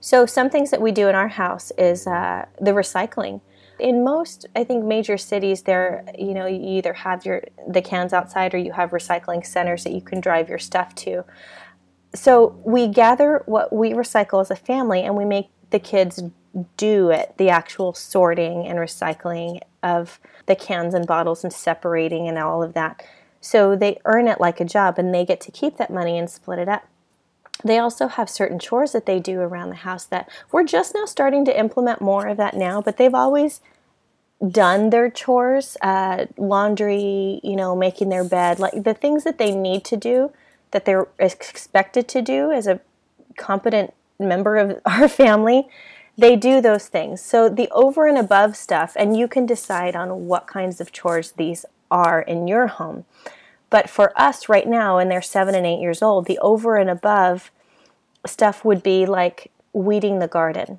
So 0.01 0.25
some 0.25 0.51
things 0.51 0.71
that 0.71 0.81
we 0.81 0.93
do 0.93 1.09
in 1.09 1.15
our 1.15 1.29
house 1.29 1.73
is 1.77 2.07
uh, 2.07 2.47
the 2.61 2.73
recycling 2.73 3.41
in 3.83 4.05
most 4.05 4.47
i 4.57 4.65
think 4.65 4.85
major 4.85 5.19
cities 5.19 5.63
there 5.63 6.05
you 6.19 6.33
know 6.33 6.47
you 6.47 6.79
either 6.79 6.93
have 6.93 7.27
your 7.27 7.43
the 7.69 7.83
cans 7.83 8.13
outside 8.13 8.55
or 8.55 8.59
you 8.59 8.73
have 8.73 8.91
recycling 8.91 9.45
centers 9.45 9.85
that 9.85 9.93
you 9.93 10.01
can 10.01 10.21
drive 10.21 10.49
your 10.49 10.59
stuff 10.59 10.95
to 10.95 11.25
so 12.15 12.61
we 12.65 12.89
gather 12.89 13.43
what 13.47 13.73
we 13.73 13.93
recycle 13.93 14.41
as 14.41 14.51
a 14.51 14.57
family 14.57 15.03
and 15.03 15.17
we 15.17 15.25
make 15.25 15.49
the 15.71 15.79
kids 15.79 16.23
do 16.77 17.11
it 17.11 17.35
the 17.39 17.49
actual 17.49 17.95
sorting 17.95 18.67
and 18.67 18.79
recycling 18.79 19.61
of 19.83 20.21
the 20.47 20.57
cans 20.57 20.95
and 20.95 21.07
bottles 21.07 21.45
and 21.45 21.53
separating 21.53 22.29
and 22.29 22.39
all 22.39 22.63
of 22.63 22.75
that. 22.75 23.03
So 23.41 23.75
they 23.75 24.01
earn 24.05 24.29
it 24.29 24.41
like 24.41 24.61
a 24.61 24.65
job 24.65 24.99
and 24.99 25.15
they 25.15 25.25
get 25.25 25.41
to 25.43 25.51
keep 25.51 25.77
that 25.79 25.93
money 25.93 26.19
and 26.19 26.31
split 26.31 26.59
it 26.59 26.69
up. 26.69 26.87
They 27.65 27.79
also 27.79 28.09
have 28.09 28.29
certain 28.29 28.59
chores 28.59 28.93
that 28.93 29.07
they 29.07 29.21
do 29.21 29.41
around 29.41 29.71
the 29.71 29.77
house 29.77 30.05
that 30.07 30.29
we're 30.51 30.65
just 30.65 30.95
now 30.95 31.07
starting 31.07 31.45
to 31.47 31.59
implement 31.59 32.01
more 32.01 32.27
of 32.27 32.37
that 32.37 32.55
now, 32.55 32.81
but 32.81 32.97
they've 32.97 33.15
always 33.15 33.61
done 34.51 34.91
their 34.91 35.11
chores, 35.11 35.77
uh, 35.83 36.27
laundry, 36.37 37.41
you 37.43 37.57
know, 37.57 37.77
making 37.77 38.09
their 38.09 38.25
bed, 38.25 38.59
like 38.59 38.85
the 38.85 38.95
things 38.95 39.25
that 39.25 39.39
they 39.39 39.55
need 39.55 39.85
to 39.85 39.97
do 39.97 40.33
that 40.73 40.85
they're 40.85 41.07
expected 41.19 42.09
to 42.09 42.23
do 42.23 42.51
as 42.51 42.67
a 42.67 42.81
competent 43.37 43.95
member 44.19 44.57
of 44.57 44.81
our 44.87 45.09
family 45.09 45.69
they 46.17 46.37
do 46.37 46.61
those 46.61 46.89
things. 46.89 47.23
So 47.23 47.49
the 47.49 47.69
over 47.71 48.07
and 48.07 48.19
above 48.19 48.57
stuff, 48.57 48.95
and 48.97 49.17
you 49.17 49.27
can 49.27 49.47
decide 49.47 49.97
on 49.97 50.27
what 50.27 50.47
kinds 50.47 50.81
of 50.81 50.93
chores 50.93 51.33
these 51.33 51.65
are 51.91 52.21
in 52.21 52.47
your 52.47 52.67
home. 52.67 53.05
But 53.71 53.89
for 53.89 54.13
us 54.21 54.49
right 54.49 54.69
now, 54.69 54.99
and 54.99 55.11
they're 55.11 55.23
seven 55.23 55.55
and 55.55 55.67
eight 55.67 55.81
years 55.81 56.03
old, 56.03 56.27
the 56.27 56.39
over 56.41 56.77
and 56.77 56.91
above 56.91 57.51
stuff 58.27 58.65
would 58.65 58.83
be 58.83 59.07
like 59.07 59.51
weeding 59.73 60.19
the 60.19 60.29
garden. 60.29 60.79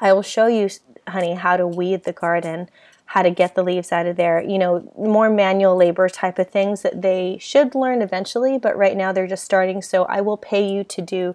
I 0.00 0.12
will 0.12 0.22
show 0.22 0.46
you, 0.46 0.68
honey, 1.10 1.34
how 1.34 1.56
to 1.56 1.66
weed 1.66 2.04
the 2.04 2.12
garden, 2.12 2.68
how 3.06 3.22
to 3.22 3.30
get 3.30 3.54
the 3.54 3.62
leaves 3.62 3.92
out 3.92 4.06
of 4.06 4.16
there, 4.16 4.42
you 4.42 4.58
know, 4.58 4.92
more 4.98 5.30
manual 5.30 5.76
labor 5.76 6.08
type 6.08 6.38
of 6.38 6.50
things 6.50 6.82
that 6.82 7.02
they 7.02 7.38
should 7.40 7.74
learn 7.74 8.02
eventually, 8.02 8.58
but 8.58 8.76
right 8.76 8.96
now 8.96 9.12
they're 9.12 9.26
just 9.26 9.44
starting. 9.44 9.82
So 9.82 10.04
I 10.04 10.20
will 10.20 10.36
pay 10.36 10.70
you 10.70 10.84
to 10.84 11.02
do 11.02 11.34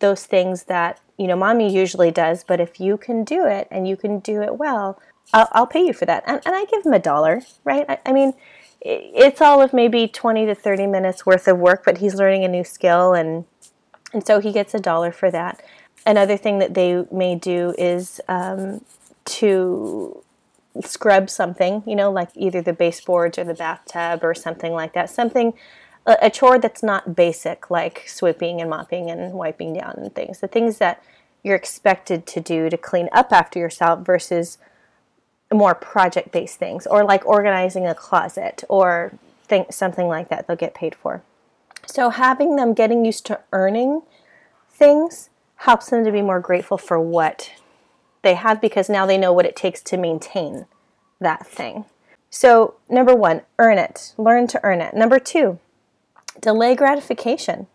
those 0.00 0.26
things 0.26 0.64
that 0.64 1.00
you 1.16 1.28
know 1.28 1.36
mommy 1.36 1.72
usually 1.72 2.10
does 2.10 2.42
but 2.42 2.58
if 2.58 2.80
you 2.80 2.98
can 2.98 3.22
do 3.22 3.46
it 3.46 3.68
and 3.70 3.86
you 3.86 3.96
can 3.96 4.18
do 4.18 4.42
it 4.42 4.58
well 4.58 5.00
i'll, 5.32 5.48
I'll 5.52 5.66
pay 5.68 5.86
you 5.86 5.92
for 5.92 6.04
that. 6.04 6.24
And, 6.26 6.42
and 6.44 6.54
i 6.54 6.64
give 6.64 6.84
him 6.84 6.92
a 6.92 6.98
dollar 6.98 7.42
right? 7.62 7.86
I, 7.88 7.98
I 8.04 8.12
mean 8.12 8.34
it's 8.80 9.40
all 9.40 9.62
of 9.62 9.72
maybe 9.72 10.08
20 10.08 10.44
to 10.46 10.54
30 10.54 10.88
minutes 10.88 11.24
worth 11.24 11.46
of 11.46 11.58
work 11.58 11.84
but 11.84 11.98
he's 11.98 12.16
learning 12.16 12.44
a 12.44 12.48
new 12.48 12.64
skill 12.64 13.14
and 13.14 13.44
and 14.14 14.24
so 14.24 14.38
he 14.40 14.52
gets 14.52 14.72
a 14.72 14.80
dollar 14.80 15.12
for 15.12 15.30
that. 15.32 15.62
Another 16.06 16.36
thing 16.36 16.60
that 16.60 16.74
they 16.74 17.04
may 17.10 17.34
do 17.34 17.74
is 17.76 18.20
um, 18.28 18.82
to 19.24 20.22
scrub 20.82 21.30
something 21.30 21.84
you 21.86 21.94
know 21.94 22.10
like 22.10 22.30
either 22.34 22.60
the 22.60 22.72
baseboards 22.72 23.38
or 23.38 23.44
the 23.44 23.54
bathtub 23.54 24.24
or 24.24 24.34
something 24.34 24.72
like 24.72 24.92
that 24.92 25.08
something 25.08 25.54
a, 26.06 26.30
chore 26.30 26.58
that's 26.58 26.82
not 26.82 27.16
basic, 27.16 27.70
like 27.70 28.04
sweeping 28.06 28.60
and 28.60 28.68
mopping 28.68 29.10
and 29.10 29.32
wiping 29.32 29.72
down 29.72 29.94
and 29.96 30.14
things. 30.14 30.40
The 30.40 30.48
things 30.48 30.78
that 30.78 31.02
you're 31.42 31.56
expected 31.56 32.26
to 32.26 32.40
do 32.40 32.68
to 32.70 32.76
clean 32.76 33.08
up 33.12 33.32
after 33.32 33.58
yourself 33.58 34.04
versus 34.04 34.58
more 35.52 35.74
project 35.74 36.32
based 36.32 36.58
things, 36.58 36.86
or 36.86 37.04
like 37.04 37.24
organizing 37.26 37.86
a 37.86 37.94
closet 37.94 38.64
or 38.68 39.12
think 39.44 39.72
something 39.72 40.08
like 40.08 40.28
that. 40.28 40.46
They'll 40.46 40.56
get 40.56 40.74
paid 40.74 40.94
for. 40.94 41.22
So 41.86 42.10
having 42.10 42.56
them 42.56 42.74
getting 42.74 43.04
used 43.04 43.26
to 43.26 43.40
earning 43.52 44.02
things 44.70 45.30
helps 45.56 45.90
them 45.90 46.04
to 46.04 46.12
be 46.12 46.22
more 46.22 46.40
grateful 46.40 46.78
for 46.78 46.98
what 46.98 47.52
they 48.24 48.34
have 48.34 48.60
because 48.60 48.88
now 48.88 49.06
they 49.06 49.18
know 49.18 49.32
what 49.32 49.46
it 49.46 49.54
takes 49.56 49.80
to 49.82 49.96
maintain 49.96 50.66
that 51.20 51.46
thing. 51.46 51.84
So, 52.30 52.74
number 52.88 53.14
one, 53.14 53.42
earn 53.58 53.78
it. 53.78 54.12
Learn 54.18 54.48
to 54.48 54.60
earn 54.64 54.80
it. 54.80 54.94
Number 54.94 55.20
two, 55.20 55.60
delay 56.40 56.74
gratification. 56.74 57.68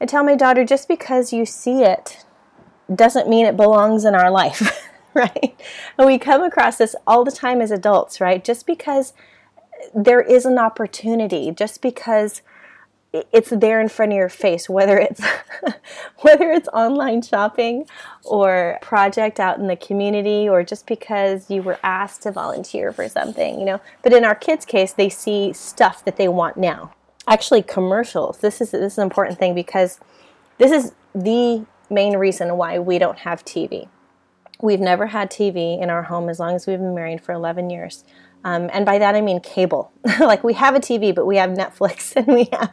I 0.00 0.06
tell 0.06 0.22
my 0.22 0.34
daughter 0.34 0.64
just 0.64 0.88
because 0.88 1.32
you 1.32 1.46
see 1.46 1.82
it 1.82 2.24
doesn't 2.94 3.28
mean 3.28 3.46
it 3.46 3.56
belongs 3.56 4.04
in 4.04 4.14
our 4.14 4.30
life, 4.30 4.88
right? 5.14 5.58
And 5.96 6.06
we 6.06 6.18
come 6.18 6.42
across 6.42 6.76
this 6.76 6.94
all 7.06 7.24
the 7.24 7.32
time 7.32 7.60
as 7.60 7.70
adults, 7.70 8.20
right? 8.20 8.44
Just 8.44 8.66
because 8.66 9.12
there 9.94 10.20
is 10.20 10.44
an 10.44 10.58
opportunity, 10.58 11.50
just 11.50 11.82
because 11.82 12.42
it's 13.32 13.50
there 13.50 13.80
in 13.80 13.88
front 13.88 14.12
of 14.12 14.16
your 14.16 14.28
face 14.28 14.68
whether 14.68 14.98
it's 14.98 15.22
whether 16.20 16.50
it's 16.50 16.68
online 16.68 17.22
shopping 17.22 17.86
or 18.24 18.78
project 18.82 19.40
out 19.40 19.58
in 19.58 19.66
the 19.66 19.76
community 19.76 20.48
or 20.48 20.62
just 20.62 20.86
because 20.86 21.50
you 21.50 21.62
were 21.62 21.78
asked 21.82 22.22
to 22.22 22.32
volunteer 22.32 22.92
for 22.92 23.08
something 23.08 23.58
you 23.58 23.64
know 23.64 23.80
but 24.02 24.12
in 24.12 24.24
our 24.24 24.34
kids 24.34 24.64
case 24.64 24.92
they 24.92 25.08
see 25.08 25.52
stuff 25.52 26.04
that 26.04 26.16
they 26.16 26.28
want 26.28 26.56
now 26.56 26.92
actually 27.28 27.62
commercials. 27.62 28.38
This 28.38 28.60
is 28.60 28.70
this 28.72 28.94
is 28.94 28.98
an 28.98 29.04
important 29.04 29.38
thing 29.38 29.54
because 29.54 30.00
this 30.56 30.72
is 30.72 30.92
the 31.14 31.64
main 31.90 32.16
reason 32.16 32.56
why 32.56 32.78
we 32.78 32.98
don't 32.98 33.18
have 33.18 33.44
TV. 33.44 33.88
We've 34.60 34.80
never 34.80 35.06
had 35.06 35.30
TV 35.30 35.80
in 35.80 35.90
our 35.90 36.02
home 36.02 36.28
as 36.28 36.40
long 36.40 36.56
as 36.56 36.66
we've 36.66 36.78
been 36.78 36.94
married 36.94 37.20
for 37.20 37.32
11 37.32 37.70
years. 37.70 38.02
Um, 38.44 38.70
and 38.72 38.86
by 38.86 38.98
that 38.98 39.14
I 39.14 39.20
mean 39.20 39.40
cable. 39.40 39.92
like 40.20 40.44
we 40.44 40.54
have 40.54 40.74
a 40.74 40.80
TV, 40.80 41.14
but 41.14 41.26
we 41.26 41.36
have 41.36 41.50
Netflix 41.50 42.14
and 42.16 42.26
we 42.28 42.48
have, 42.52 42.72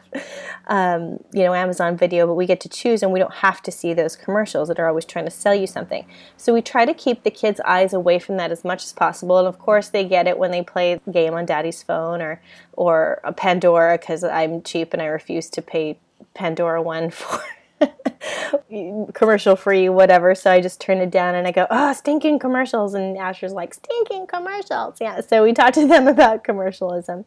um, 0.67 1.19
you 1.33 1.43
know, 1.43 1.53
Amazon 1.53 1.97
Video, 1.97 2.27
but 2.27 2.35
we 2.35 2.45
get 2.45 2.59
to 2.61 2.69
choose 2.69 3.01
and 3.03 3.11
we 3.11 3.19
don't 3.19 3.33
have 3.35 3.61
to 3.63 3.71
see 3.71 3.93
those 3.93 4.15
commercials 4.15 4.67
that 4.67 4.79
are 4.79 4.87
always 4.87 5.05
trying 5.05 5.25
to 5.25 5.31
sell 5.31 5.55
you 5.55 5.67
something. 5.67 6.05
So 6.37 6.53
we 6.53 6.61
try 6.61 6.85
to 6.85 6.93
keep 6.93 7.23
the 7.23 7.31
kids' 7.31 7.59
eyes 7.65 7.93
away 7.93 8.19
from 8.19 8.37
that 8.37 8.51
as 8.51 8.63
much 8.63 8.83
as 8.83 8.93
possible. 8.93 9.39
And 9.39 9.47
of 9.47 9.59
course, 9.59 9.89
they 9.89 10.05
get 10.05 10.27
it 10.27 10.37
when 10.37 10.51
they 10.51 10.61
play 10.61 10.93
a 10.93 11.11
game 11.11 11.33
on 11.33 11.45
Daddy's 11.45 11.83
phone 11.83 12.21
or 12.21 12.41
or 12.73 13.21
a 13.23 13.33
Pandora 13.33 13.97
because 13.97 14.23
I'm 14.23 14.61
cheap 14.61 14.93
and 14.93 15.01
I 15.01 15.05
refuse 15.05 15.49
to 15.51 15.61
pay 15.61 15.97
Pandora 16.33 16.81
one 16.81 17.09
for 17.11 17.41
commercial 19.13 19.55
free, 19.55 19.89
whatever. 19.89 20.35
So 20.35 20.51
I 20.51 20.61
just 20.61 20.79
turn 20.79 20.97
it 20.99 21.11
down 21.11 21.35
and 21.35 21.47
I 21.47 21.51
go, 21.51 21.67
oh, 21.69 21.93
stinking 21.93 22.39
commercials. 22.39 22.93
And 22.93 23.17
Asher's 23.17 23.53
like, 23.53 23.73
stinking 23.73 24.27
commercials. 24.27 24.97
Yeah. 24.99 25.21
So 25.21 25.43
we 25.43 25.53
talk 25.53 25.73
to 25.73 25.87
them 25.87 26.07
about 26.07 26.43
commercialism. 26.43 27.25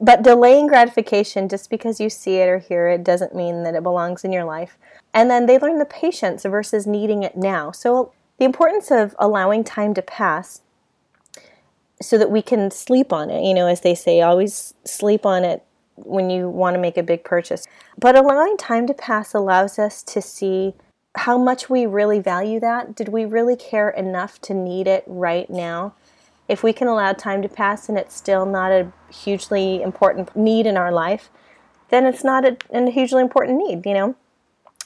But 0.00 0.22
delaying 0.22 0.68
gratification 0.68 1.48
just 1.48 1.70
because 1.70 2.00
you 2.00 2.08
see 2.08 2.36
it 2.36 2.48
or 2.48 2.58
hear 2.58 2.88
it 2.88 3.02
doesn't 3.02 3.34
mean 3.34 3.64
that 3.64 3.74
it 3.74 3.82
belongs 3.82 4.24
in 4.24 4.32
your 4.32 4.44
life. 4.44 4.78
And 5.12 5.30
then 5.30 5.46
they 5.46 5.58
learn 5.58 5.78
the 5.78 5.84
patience 5.84 6.44
versus 6.44 6.86
needing 6.86 7.24
it 7.24 7.36
now. 7.36 7.72
So 7.72 8.12
the 8.38 8.44
importance 8.44 8.92
of 8.92 9.16
allowing 9.18 9.64
time 9.64 9.94
to 9.94 10.02
pass 10.02 10.60
so 12.00 12.16
that 12.16 12.30
we 12.30 12.42
can 12.42 12.70
sleep 12.70 13.12
on 13.12 13.28
it. 13.30 13.44
You 13.44 13.54
know, 13.54 13.66
as 13.66 13.80
they 13.80 13.94
say, 13.94 14.20
always 14.20 14.74
sleep 14.84 15.26
on 15.26 15.44
it 15.44 15.64
when 16.04 16.30
you 16.30 16.48
want 16.48 16.74
to 16.74 16.80
make 16.80 16.96
a 16.96 17.02
big 17.02 17.24
purchase. 17.24 17.66
But 17.98 18.16
allowing 18.16 18.56
time 18.56 18.86
to 18.86 18.94
pass 18.94 19.34
allows 19.34 19.78
us 19.78 20.02
to 20.04 20.22
see 20.22 20.74
how 21.16 21.38
much 21.38 21.68
we 21.68 21.86
really 21.86 22.20
value 22.20 22.60
that. 22.60 22.94
Did 22.94 23.08
we 23.08 23.24
really 23.24 23.56
care 23.56 23.90
enough 23.90 24.40
to 24.42 24.54
need 24.54 24.86
it 24.86 25.04
right 25.06 25.48
now? 25.50 25.94
If 26.48 26.62
we 26.62 26.72
can 26.72 26.88
allow 26.88 27.12
time 27.12 27.42
to 27.42 27.48
pass 27.48 27.88
and 27.88 27.98
it's 27.98 28.16
still 28.16 28.46
not 28.46 28.72
a 28.72 28.92
hugely 29.12 29.82
important 29.82 30.34
need 30.36 30.66
in 30.66 30.76
our 30.76 30.92
life, 30.92 31.28
then 31.90 32.06
it's 32.06 32.24
not 32.24 32.44
a, 32.44 32.56
a 32.70 32.90
hugely 32.90 33.20
important 33.20 33.58
need, 33.58 33.84
you 33.84 33.94
know? 33.94 34.16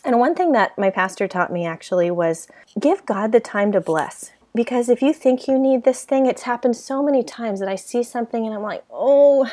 And 0.04 0.18
one 0.18 0.34
thing 0.34 0.52
that 0.52 0.76
my 0.76 0.90
pastor 0.90 1.28
taught 1.28 1.52
me 1.52 1.64
actually 1.64 2.10
was 2.10 2.48
give 2.78 3.06
God 3.06 3.30
the 3.30 3.40
time 3.40 3.70
to 3.72 3.80
bless. 3.80 4.32
Because 4.54 4.88
if 4.88 5.00
you 5.00 5.12
think 5.12 5.46
you 5.46 5.58
need 5.58 5.84
this 5.84 6.04
thing, 6.04 6.26
it's 6.26 6.42
happened 6.42 6.76
so 6.76 7.02
many 7.02 7.22
times 7.22 7.60
that 7.60 7.68
I 7.68 7.76
see 7.76 8.02
something 8.02 8.44
and 8.44 8.54
I'm 8.54 8.62
like, 8.62 8.84
oh, 8.90 9.50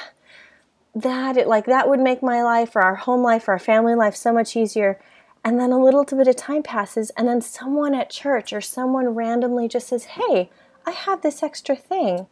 that 0.95 1.37
it 1.37 1.47
like 1.47 1.65
that 1.65 1.87
would 1.87 1.99
make 1.99 2.23
my 2.23 2.41
life 2.41 2.75
or 2.75 2.81
our 2.81 2.95
home 2.95 3.21
life 3.21 3.47
or 3.47 3.51
our 3.51 3.59
family 3.59 3.95
life 3.95 4.15
so 4.15 4.33
much 4.33 4.55
easier. 4.55 4.99
And 5.43 5.59
then 5.59 5.71
a 5.71 5.81
little 5.81 6.03
bit 6.03 6.27
of 6.27 6.35
time 6.35 6.63
passes 6.63 7.11
and 7.11 7.27
then 7.27 7.41
someone 7.41 7.93
at 7.93 8.09
church 8.09 8.51
or 8.51 8.61
someone 8.61 9.09
randomly 9.09 9.67
just 9.67 9.87
says 9.87 10.03
hey 10.05 10.49
i 10.85 10.91
have 10.91 11.21
this 11.21 11.43
extra 11.43 11.75
thing. 11.75 12.27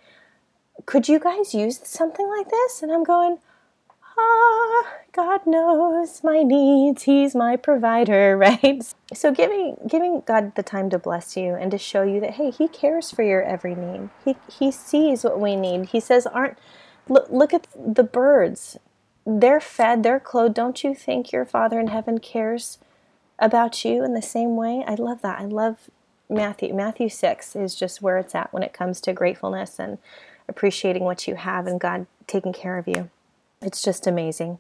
Could 0.86 1.08
you 1.08 1.20
guys 1.20 1.54
use 1.54 1.80
something 1.84 2.28
like 2.28 2.50
this? 2.50 2.82
And 2.82 2.92
i'm 2.92 3.04
going 3.04 3.38
ah 4.20 4.88
god 5.14 5.46
knows 5.46 6.24
my 6.24 6.44
needs. 6.44 7.04
He's 7.04 7.36
my 7.36 7.56
provider 7.56 8.36
right? 8.46 8.84
So 9.14 9.32
giving 9.32 9.78
giving 9.88 10.22
god 10.26 10.56
the 10.56 10.64
time 10.64 10.90
to 10.90 11.00
bless 11.00 11.38
you 11.38 11.54
and 11.54 11.72
to 11.72 11.78
show 11.78 12.02
you 12.02 12.20
that 12.22 12.32
hey 12.32 12.52
he 12.52 12.68
cares 12.68 13.12
for 13.12 13.24
your 13.24 13.44
every 13.44 13.76
need. 13.76 14.10
He 14.26 14.36
he 14.52 14.72
sees 14.72 15.24
what 15.24 15.40
we 15.40 15.56
need. 15.56 15.88
He 15.88 16.00
says 16.00 16.26
aren't 16.26 16.58
Look, 17.10 17.28
look 17.30 17.54
at 17.54 17.68
the 17.76 18.04
birds. 18.04 18.78
They're 19.26 19.60
fed, 19.60 20.04
they're 20.04 20.20
clothed. 20.20 20.56
Don't 20.56 20.84
you 20.84 20.96
think 20.96 21.32
your 21.32 21.46
Father 21.46 21.80
in 21.80 21.88
heaven 21.88 22.20
cares 22.20 22.78
about 23.40 23.84
you 23.84 24.04
in 24.04 24.14
the 24.14 24.22
same 24.22 24.56
way? 24.56 24.84
I 24.88 24.96
love 24.96 25.22
that. 25.22 25.40
I 25.40 25.46
love 25.46 25.90
Matthew. 26.30 26.74
Matthew 26.74 27.10
6 27.10 27.56
is 27.56 27.76
just 27.76 28.02
where 28.02 28.18
it's 28.18 28.36
at 28.36 28.54
when 28.54 28.64
it 28.64 28.74
comes 28.74 29.02
to 29.02 29.14
gratefulness 29.14 29.80
and 29.80 29.98
appreciating 30.48 31.04
what 31.04 31.28
you 31.28 31.36
have 31.36 31.68
and 31.68 31.80
God 31.80 32.08
taking 32.26 32.54
care 32.54 32.78
of 32.78 32.88
you. 32.88 33.10
It's 33.62 33.82
just 33.82 34.08
amazing 34.08 34.60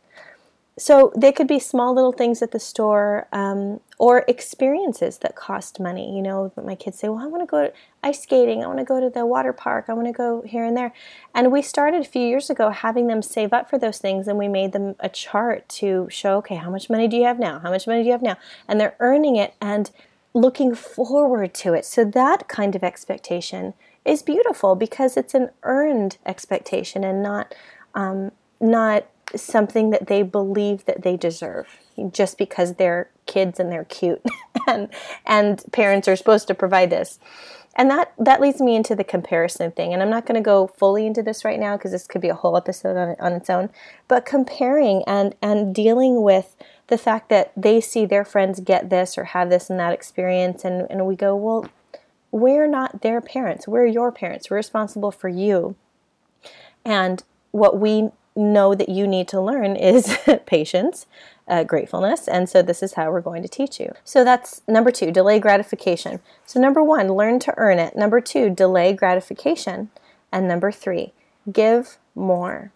so 0.78 1.12
they 1.16 1.32
could 1.32 1.48
be 1.48 1.60
small 1.60 1.94
little 1.94 2.12
things 2.12 2.42
at 2.42 2.52
the 2.52 2.60
store 2.60 3.28
um, 3.32 3.80
or 3.98 4.24
experiences 4.28 5.18
that 5.20 5.36
cost 5.36 5.80
money 5.80 6.16
you 6.16 6.22
know 6.22 6.52
my 6.64 6.76
kids 6.76 7.00
say 7.00 7.10
well 7.10 7.24
i 7.24 7.28
want 7.28 7.42
to 7.42 7.48
go 7.48 7.72
ice 8.04 8.22
skating 8.22 8.64
i 8.64 8.68
want 8.68 8.80
to 8.80 8.86
go 8.86 9.00
to 9.00 9.10
the 9.10 9.26
water 9.26 9.54
park 9.54 9.86
i 9.88 9.94
want 9.94 10.08
to 10.08 10.14
go 10.14 10.42
here 10.46 10.66
and 10.66 10.76
there. 10.76 10.94
And 11.34 11.52
we 11.52 11.62
started 11.62 12.02
a 12.02 12.06
few 12.06 12.22
years 12.22 12.50
ago 12.50 12.70
having 12.70 13.08
them 13.08 13.22
save 13.22 13.54
up 13.54 13.70
for 13.70 13.78
those 13.78 13.98
things 14.00 14.28
and 14.28 14.38
we 14.38 14.48
made 14.48 14.72
them 14.72 14.96
a 15.00 15.10
chart 15.10 15.68
to 15.70 16.08
show 16.10 16.38
okay 16.38 16.56
how 16.56 16.70
much 16.70 16.90
money 16.90 17.08
do 17.08 17.18
you 17.18 17.24
have 17.24 17.40
now? 17.40 17.60
How 17.60 17.70
much 17.70 17.88
money 17.88 18.02
do 18.02 18.08
you 18.08 18.12
have 18.12 18.22
now? 18.22 18.38
And 18.68 18.80
they're 18.80 18.96
earning 19.00 19.36
it 19.36 19.54
and 19.62 19.90
looking 20.34 20.76
forward 20.76 21.54
to 21.56 21.74
it. 21.74 21.86
So 21.86 22.04
that 22.06 22.48
kind 22.48 22.76
of 22.76 22.84
expectation 22.84 23.74
is 24.06 24.22
beautiful 24.22 24.76
because 24.76 25.18
it's 25.18 25.34
an 25.34 25.50
earned 25.64 26.18
expectation 26.26 27.04
and 27.04 27.24
not 27.24 27.54
um, 27.96 28.32
not 28.60 29.06
something 29.36 29.90
that 29.92 30.08
they 30.08 30.24
believe 30.24 30.86
that 30.86 31.02
they 31.04 31.18
deserve 31.18 31.68
just 32.12 32.38
because 32.38 32.76
they're 32.76 33.10
kids 33.26 33.60
and 33.60 33.72
they're 33.72 33.86
cute. 33.86 34.24
And 34.70 34.90
and 35.26 35.64
parents 35.72 36.10
are 36.10 36.18
supposed 36.18 36.50
to 36.50 36.54
provide 36.54 36.90
this. 36.90 37.20
And 37.76 37.90
that 37.90 38.12
that 38.20 38.42
leads 38.42 38.60
me 38.60 38.76
into 38.76 38.96
the 38.96 39.06
comparison 39.06 39.72
thing. 39.72 39.94
And 39.94 40.04
i'm 40.04 40.10
not 40.10 40.26
going 40.26 40.36
to 40.36 40.44
go 40.44 40.68
fully 40.68 41.08
into 41.08 41.24
this 41.24 41.46
right 41.46 41.58
now 41.58 41.78
because 41.78 41.94
this 41.94 42.06
could 42.06 42.20
be 42.20 42.28
a 42.28 42.36
whole 42.36 42.58
episode 42.58 42.98
on, 42.98 43.16
on 43.22 43.32
its 43.32 43.50
own. 43.50 43.70
But 44.10 44.26
comparing 44.26 45.04
and 45.08 45.36
and 45.42 45.74
dealing 45.74 46.22
with 46.22 46.58
the 46.88 46.98
fact 46.98 47.30
that 47.30 47.54
they 47.56 47.80
see 47.80 48.06
their 48.06 48.26
friends 48.26 48.60
get 48.60 48.90
this 48.90 49.18
or 49.18 49.24
have 49.24 49.50
this 49.50 49.70
and 49.70 49.80
that 49.80 49.94
experience 49.94 50.66
and, 50.66 50.86
and 50.90 51.08
we 51.08 51.16
go 51.16 51.34
well 51.34 51.70
we're 52.30 52.68
not 52.68 53.04
their 53.04 53.22
parents. 53.22 53.70
We're 53.70 53.86
your 53.86 54.12
parents. 54.12 54.50
We're 54.50 54.58
responsible 54.58 55.12
for 55.12 55.30
you. 55.30 55.76
And 56.84 57.24
what 57.52 57.80
we 57.80 58.10
know 58.38 58.76
that 58.76 58.90
you 58.90 59.08
need 59.08 59.28
to 59.30 59.42
learn 59.42 59.76
is 59.76 60.18
patience, 60.46 61.06
uh, 61.48 61.64
gratefulness. 61.64 62.28
And 62.28 62.50
so 62.50 62.62
this 62.62 62.84
is 62.84 62.94
how 62.94 63.12
we're 63.12 63.22
going 63.22 63.42
to 63.44 63.50
teach 63.50 63.80
you. 63.80 63.94
So 64.04 64.24
that's 64.24 64.62
number 64.68 64.92
two, 64.92 65.12
delay 65.12 65.40
gratification. 65.40 66.20
So 66.46 66.60
number 66.60 66.84
one, 66.84 67.10
learn 67.10 67.40
to 67.40 67.54
earn 67.58 67.80
it. 67.80 67.96
Number 67.96 68.22
two, 68.22 68.50
delay 68.50 68.94
gratification. 68.94 69.90
And 70.32 70.48
number 70.48 70.72
three, 70.72 71.14
give 71.52 71.98
more. 72.16 72.72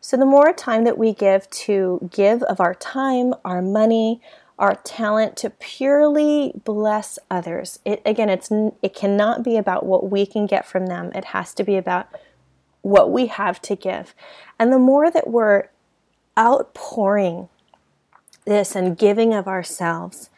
So 0.00 0.16
the 0.16 0.26
more 0.26 0.52
time 0.52 0.84
that 0.84 0.98
we 0.98 1.12
give 1.12 1.48
to 1.50 2.08
give 2.12 2.42
of 2.44 2.60
our 2.60 2.74
time, 2.74 3.34
our 3.44 3.62
money, 3.62 4.20
our 4.58 4.76
talent 4.76 5.36
to 5.38 5.50
purely 5.50 6.52
bless 6.64 7.18
others. 7.30 7.78
It 7.84 8.02
again 8.06 8.28
it's 8.28 8.50
it 8.82 8.94
cannot 8.94 9.42
be 9.42 9.56
about 9.56 9.84
what 9.84 10.10
we 10.10 10.24
can 10.24 10.46
get 10.46 10.66
from 10.66 10.86
them. 10.86 11.12
It 11.14 11.26
has 11.26 11.52
to 11.54 11.64
be 11.64 11.76
about 11.76 12.08
what 12.86 13.10
we 13.10 13.26
have 13.26 13.60
to 13.60 13.74
give. 13.74 14.14
And 14.60 14.72
the 14.72 14.78
more 14.78 15.10
that 15.10 15.28
we're 15.28 15.64
outpouring 16.38 17.48
this 18.44 18.76
and 18.76 18.96
giving 18.96 19.34
of 19.34 19.48
ourselves, 19.48 20.30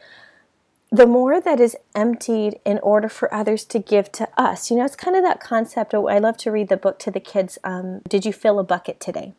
the 0.90 1.06
more 1.06 1.42
that 1.42 1.60
is 1.60 1.76
emptied 1.94 2.58
in 2.64 2.78
order 2.78 3.10
for 3.10 3.32
others 3.34 3.66
to 3.66 3.78
give 3.78 4.10
to 4.12 4.26
us. 4.38 4.70
You 4.70 4.78
know, 4.78 4.86
it's 4.86 4.96
kind 4.96 5.14
of 5.14 5.22
that 5.24 5.40
concept. 5.40 5.92
I 5.92 6.18
love 6.18 6.38
to 6.38 6.50
read 6.50 6.70
the 6.70 6.78
book 6.78 6.98
to 7.00 7.10
the 7.10 7.20
kids. 7.20 7.58
Um, 7.62 8.00
Did 8.08 8.24
you 8.24 8.32
fill 8.32 8.58
a 8.58 8.64
bucket 8.64 8.98
today? 8.98 9.34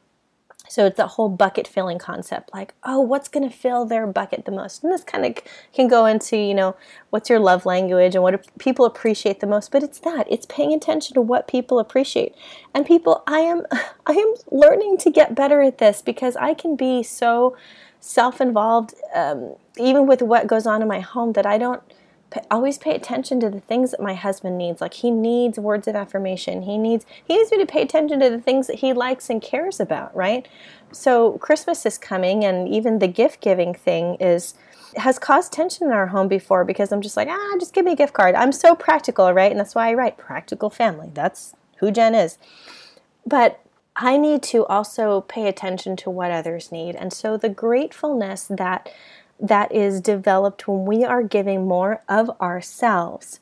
So 0.70 0.86
it's 0.86 0.98
that 0.98 1.08
whole 1.08 1.30
bucket 1.30 1.68
filling 1.68 1.98
concept, 1.98 2.54
like, 2.54 2.76
oh, 2.84 3.02
what's 3.02 3.28
going 3.28 3.50
to 3.50 3.56
fill 3.56 3.86
their 3.86 4.06
bucket 4.06 4.46
the 4.46 4.52
most? 4.52 4.84
And 4.84 4.94
this 4.94 5.04
kind 5.04 5.26
of 5.26 5.44
can 5.74 5.88
go 5.88 6.06
into, 6.06 6.38
you 6.38 6.54
know, 6.54 6.76
what's 7.10 7.28
your 7.28 7.40
love 7.40 7.66
language 7.66 8.14
and 8.14 8.24
what 8.24 8.46
people 8.60 8.86
appreciate 8.86 9.40
the 9.40 9.48
most. 9.48 9.72
But 9.72 9.82
it's 9.82 9.98
that 10.02 10.28
it's 10.30 10.46
paying 10.46 10.72
attention 10.72 11.16
to 11.16 11.22
what 11.22 11.48
people 11.48 11.80
appreciate. 11.80 12.36
And 12.72 12.86
people, 12.86 13.24
I 13.26 13.40
am, 13.40 13.64
I 14.06 14.12
am 14.12 14.36
learning 14.52 15.00
to 15.00 15.10
get 15.10 15.34
better 15.34 15.60
at 15.62 15.80
this 15.80 16.04
because 16.04 16.36
I 16.36 16.54
can 16.54 16.76
be 16.76 17.02
so 17.02 17.58
self-involved, 18.00 18.94
um, 19.16 19.56
even 19.78 20.06
with 20.06 20.22
what 20.22 20.46
goes 20.46 20.68
on 20.68 20.84
in 20.84 20.88
my 20.88 21.00
home, 21.00 21.34
that 21.34 21.48
I 21.48 21.58
don't 21.58 21.82
always 22.52 22.78
pay 22.78 22.96
attention 22.96 23.40
to 23.40 23.50
the 23.50 23.60
things 23.60 23.92
that 23.92 24.00
my 24.00 24.14
husband 24.14 24.58
needs. 24.58 24.82
Like 24.82 24.94
he 24.96 25.12
needs 25.12 25.58
words 25.58 25.88
of 25.88 25.96
affirmation. 25.96 26.64
He 26.64 26.78
needs 26.78 27.06
he 27.26 27.38
needs 27.38 27.52
me 27.52 27.58
to 27.58 27.66
pay 27.66 27.82
attention 27.82 28.20
to 28.20 28.30
the 28.30 28.40
things 28.40 28.68
that 28.68 28.78
he 28.78 28.94
likes 28.94 29.30
and 29.30 29.42
cares 29.42 29.80
about 29.80 30.16
right? 30.16 30.48
So 30.92 31.38
christmas 31.40 31.86
is 31.86 31.98
coming 31.98 32.44
and 32.44 32.68
even 32.68 33.00
the 33.00 33.08
gift 33.08 33.42
giving 33.42 33.74
thing 33.74 34.16
is 34.20 34.54
has 34.98 35.20
caused 35.20 35.52
tension 35.54 35.88
in 35.88 35.94
our 35.94 36.08
home 36.08 36.28
before 36.28 36.66
because 36.66 36.92
i'm 36.92 37.02
just 37.02 37.16
like 37.16 37.28
ah 37.30 37.56
just 37.60 37.74
give 37.74 37.86
me 37.86 37.94
a 37.94 37.96
gift 37.96 38.14
card. 38.14 38.36
I'm 38.36 38.52
so 38.52 38.76
practical 38.76 39.32
right? 39.34 39.52
And 39.52 39.60
that's 39.60 39.76
why 39.76 39.90
i 39.90 39.94
write 39.94 40.18
practical 40.18 40.70
family. 40.70 41.10
That's 41.14 41.56
who 41.78 41.92
jen 41.92 42.16
is. 42.16 42.38
But 43.26 43.60
I 43.96 44.18
need 44.18 44.44
to 44.44 44.66
also 44.68 45.22
pay 45.22 45.48
attention 45.48 45.98
to 45.98 46.10
what 46.10 46.32
others 46.32 46.72
need. 46.72 46.96
And 46.96 47.12
so 47.12 47.36
the 47.36 47.50
gratefulness 47.50 48.48
that 48.50 48.90
that 49.40 49.72
is 49.74 50.02
developed 50.02 50.68
when 50.68 50.86
we 50.86 51.04
are 51.04 51.24
giving 51.24 51.68
more 51.68 52.02
of 52.10 52.30
ourselves 52.42 53.40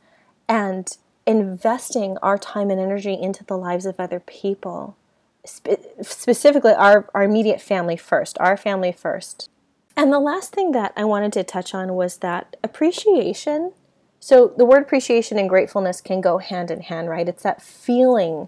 and 0.47 0.97
investing 1.25 2.17
our 2.21 2.37
time 2.37 2.69
and 2.69 2.79
energy 2.79 3.13
into 3.13 3.43
the 3.43 3.57
lives 3.57 3.85
of 3.85 3.99
other 3.99 4.19
people, 4.19 4.95
Spe- 5.43 5.81
specifically 6.01 6.73
our, 6.73 7.09
our 7.13 7.23
immediate 7.23 7.61
family 7.61 7.97
first, 7.97 8.37
our 8.39 8.57
family 8.57 8.91
first. 8.91 9.49
And 9.95 10.13
the 10.13 10.19
last 10.19 10.53
thing 10.53 10.71
that 10.73 10.93
I 10.95 11.05
wanted 11.05 11.33
to 11.33 11.43
touch 11.43 11.73
on 11.73 11.95
was 11.95 12.17
that 12.17 12.55
appreciation. 12.63 13.73
So, 14.19 14.53
the 14.55 14.65
word 14.65 14.83
appreciation 14.83 15.39
and 15.39 15.49
gratefulness 15.49 16.01
can 16.01 16.21
go 16.21 16.37
hand 16.37 16.69
in 16.69 16.81
hand, 16.81 17.09
right? 17.09 17.27
It's 17.27 17.43
that 17.43 17.61
feeling 17.61 18.47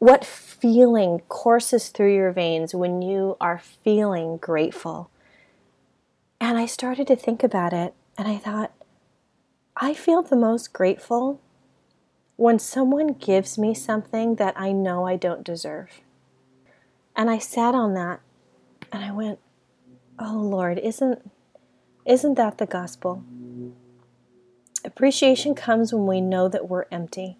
what 0.00 0.24
feeling 0.24 1.20
courses 1.28 1.90
through 1.90 2.14
your 2.14 2.32
veins 2.32 2.74
when 2.74 3.02
you 3.02 3.36
are 3.40 3.58
feeling 3.58 4.38
grateful? 4.38 5.10
And 6.40 6.56
I 6.56 6.66
started 6.66 7.06
to 7.08 7.16
think 7.16 7.44
about 7.44 7.72
it 7.72 7.94
and 8.16 8.26
I 8.26 8.38
thought, 8.38 8.72
I 9.76 9.94
feel 9.94 10.22
the 10.22 10.36
most 10.36 10.72
grateful 10.72 11.40
when 12.36 12.58
someone 12.58 13.08
gives 13.08 13.58
me 13.58 13.74
something 13.74 14.36
that 14.36 14.54
I 14.58 14.72
know 14.72 15.06
I 15.06 15.16
don't 15.16 15.44
deserve. 15.44 16.00
And 17.14 17.28
I 17.30 17.38
sat 17.38 17.74
on 17.74 17.94
that 17.94 18.20
and 18.90 19.04
I 19.04 19.12
went, 19.12 19.38
"Oh 20.18 20.38
Lord, 20.38 20.78
isn't 20.78 21.30
isn't 22.06 22.34
that 22.34 22.58
the 22.58 22.66
gospel?" 22.66 23.22
Appreciation 24.84 25.54
comes 25.54 25.92
when 25.92 26.06
we 26.06 26.20
know 26.20 26.48
that 26.48 26.68
we're 26.68 26.86
empty. 26.90 27.36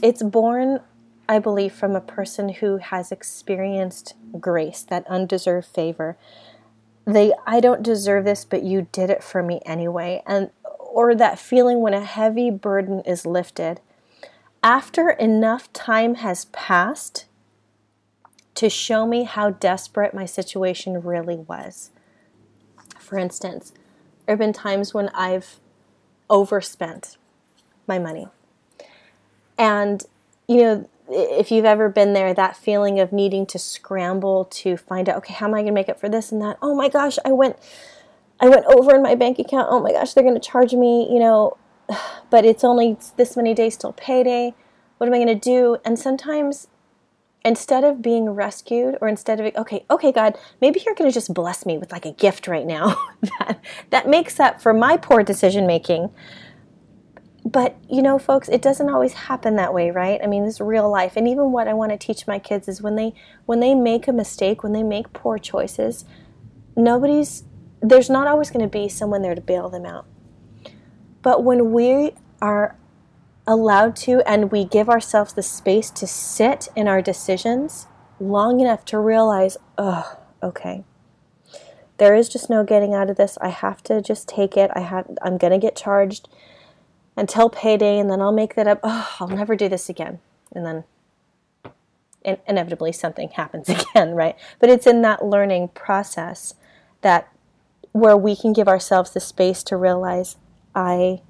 It's 0.00 0.22
born, 0.22 0.80
I 1.28 1.40
believe, 1.40 1.72
from 1.72 1.96
a 1.96 2.00
person 2.00 2.50
who 2.50 2.76
has 2.76 3.10
experienced 3.10 4.14
grace, 4.38 4.84
that 4.84 5.06
undeserved 5.08 5.66
favor. 5.66 6.16
They, 7.06 7.32
I 7.46 7.60
don't 7.60 7.82
deserve 7.82 8.24
this, 8.24 8.44
but 8.44 8.62
you 8.62 8.88
did 8.90 9.10
it 9.10 9.22
for 9.22 9.42
me 9.42 9.60
anyway. 9.64 10.22
And 10.26 10.50
or 10.96 11.14
that 11.14 11.38
feeling 11.38 11.80
when 11.80 11.92
a 11.92 12.04
heavy 12.04 12.50
burden 12.50 13.00
is 13.00 13.26
lifted. 13.26 13.80
After 14.62 15.10
enough 15.10 15.70
time 15.72 16.16
has 16.16 16.46
passed 16.46 17.26
to 18.54 18.70
show 18.70 19.06
me 19.06 19.24
how 19.24 19.50
desperate 19.50 20.14
my 20.14 20.24
situation 20.24 21.02
really 21.02 21.36
was. 21.36 21.90
For 22.98 23.18
instance, 23.18 23.72
there 24.24 24.32
have 24.32 24.38
been 24.38 24.54
times 24.54 24.94
when 24.94 25.10
I've 25.10 25.60
overspent 26.30 27.18
my 27.86 27.98
money. 27.98 28.28
And, 29.58 30.02
you 30.48 30.62
know, 30.62 30.88
if 31.08 31.50
you've 31.50 31.64
ever 31.64 31.88
been 31.88 32.12
there, 32.12 32.34
that 32.34 32.56
feeling 32.56 33.00
of 33.00 33.12
needing 33.12 33.46
to 33.46 33.58
scramble 33.58 34.46
to 34.46 34.76
find 34.76 35.08
out, 35.08 35.16
okay, 35.18 35.34
how 35.34 35.46
am 35.46 35.54
I 35.54 35.58
going 35.58 35.66
to 35.66 35.72
make 35.72 35.88
up 35.88 36.00
for 36.00 36.08
this 36.08 36.32
and 36.32 36.40
that? 36.42 36.58
Oh 36.60 36.74
my 36.74 36.88
gosh, 36.88 37.18
I 37.24 37.32
went, 37.32 37.56
I 38.40 38.48
went 38.48 38.66
over 38.66 38.94
in 38.94 39.02
my 39.02 39.14
bank 39.14 39.38
account. 39.38 39.68
Oh 39.70 39.80
my 39.80 39.92
gosh, 39.92 40.12
they're 40.12 40.24
going 40.24 40.34
to 40.34 40.40
charge 40.40 40.72
me, 40.72 41.08
you 41.10 41.18
know, 41.18 41.56
but 42.30 42.44
it's 42.44 42.64
only 42.64 42.96
this 43.16 43.36
many 43.36 43.54
days 43.54 43.76
till 43.76 43.92
payday. 43.92 44.54
What 44.98 45.06
am 45.06 45.14
I 45.14 45.18
going 45.18 45.28
to 45.28 45.34
do? 45.34 45.76
And 45.84 45.98
sometimes 45.98 46.68
instead 47.46 47.84
of 47.84 48.02
being 48.02 48.30
rescued 48.30 48.98
or 49.00 49.06
instead 49.06 49.38
of 49.38 49.54
okay 49.54 49.84
okay 49.88 50.10
god 50.10 50.36
maybe 50.60 50.82
you're 50.84 50.96
going 50.96 51.08
to 51.08 51.14
just 51.14 51.32
bless 51.32 51.64
me 51.64 51.78
with 51.78 51.92
like 51.92 52.04
a 52.04 52.10
gift 52.10 52.48
right 52.48 52.66
now 52.66 52.96
that 53.38 53.60
that 53.90 54.08
makes 54.08 54.40
up 54.40 54.60
for 54.60 54.74
my 54.74 54.96
poor 54.96 55.22
decision 55.22 55.64
making 55.64 56.10
but 57.46 57.76
you 57.88 58.02
know 58.02 58.18
folks 58.18 58.48
it 58.48 58.60
doesn't 58.60 58.90
always 58.90 59.12
happen 59.12 59.56
that 59.56 59.72
way 59.72 59.90
right 59.90 60.20
i 60.22 60.26
mean 60.26 60.44
this 60.44 60.54
is 60.54 60.60
real 60.60 60.90
life 60.90 61.16
and 61.16 61.28
even 61.28 61.52
what 61.52 61.68
i 61.68 61.72
want 61.72 61.92
to 61.92 61.98
teach 61.98 62.26
my 62.26 62.38
kids 62.38 62.68
is 62.68 62.82
when 62.82 62.96
they 62.96 63.14
when 63.46 63.60
they 63.60 63.74
make 63.74 64.08
a 64.08 64.12
mistake 64.12 64.62
when 64.62 64.72
they 64.72 64.82
make 64.82 65.12
poor 65.12 65.38
choices 65.38 66.04
nobody's 66.76 67.44
there's 67.80 68.10
not 68.10 68.26
always 68.26 68.50
going 68.50 68.64
to 68.64 68.68
be 68.68 68.88
someone 68.88 69.22
there 69.22 69.34
to 69.34 69.40
bail 69.40 69.68
them 69.68 69.86
out 69.86 70.06
but 71.22 71.44
when 71.44 71.72
we 71.72 72.12
are 72.42 72.76
allowed 73.46 73.94
to 73.94 74.20
and 74.28 74.50
we 74.50 74.64
give 74.64 74.88
ourselves 74.88 75.32
the 75.32 75.42
space 75.42 75.90
to 75.90 76.06
sit 76.06 76.68
in 76.74 76.88
our 76.88 77.00
decisions 77.00 77.86
long 78.18 78.60
enough 78.60 78.84
to 78.86 78.98
realize, 78.98 79.56
oh, 79.78 80.18
okay. 80.42 80.84
There 81.98 82.14
is 82.14 82.28
just 82.28 82.50
no 82.50 82.64
getting 82.64 82.92
out 82.92 83.08
of 83.08 83.16
this. 83.16 83.38
I 83.40 83.48
have 83.48 83.82
to 83.84 84.02
just 84.02 84.28
take 84.28 84.56
it. 84.56 84.70
I 84.74 84.80
have 84.80 85.08
I'm 85.22 85.38
going 85.38 85.52
to 85.52 85.58
get 85.58 85.76
charged 85.76 86.28
until 87.16 87.48
payday 87.48 87.98
and 87.98 88.10
then 88.10 88.20
I'll 88.20 88.32
make 88.32 88.54
that 88.54 88.66
up. 88.66 88.80
Oh, 88.82 89.16
I'll 89.18 89.28
never 89.28 89.56
do 89.56 89.68
this 89.68 89.88
again. 89.88 90.20
And 90.54 90.66
then 90.66 90.84
in- 92.22 92.38
inevitably 92.46 92.92
something 92.92 93.28
happens 93.34 93.68
again, 93.68 94.14
right? 94.14 94.36
But 94.58 94.68
it's 94.68 94.86
in 94.86 95.02
that 95.02 95.24
learning 95.24 95.68
process 95.68 96.54
that 97.00 97.28
where 97.92 98.16
we 98.16 98.36
can 98.36 98.52
give 98.52 98.68
ourselves 98.68 99.12
the 99.12 99.20
space 99.20 99.62
to 99.62 99.76
realize 99.76 100.36
I 100.74 101.22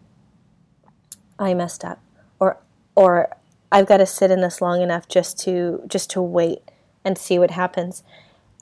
I 1.38 1.54
messed 1.54 1.84
up 1.84 2.00
or 2.40 2.58
or 2.96 3.28
I've 3.70 3.86
got 3.86 3.98
to 3.98 4.06
sit 4.06 4.30
in 4.30 4.40
this 4.40 4.60
long 4.60 4.82
enough 4.82 5.06
just 5.06 5.38
to 5.40 5.82
just 5.86 6.10
to 6.10 6.22
wait 6.22 6.62
and 7.04 7.16
see 7.16 7.38
what 7.38 7.52
happens. 7.52 8.02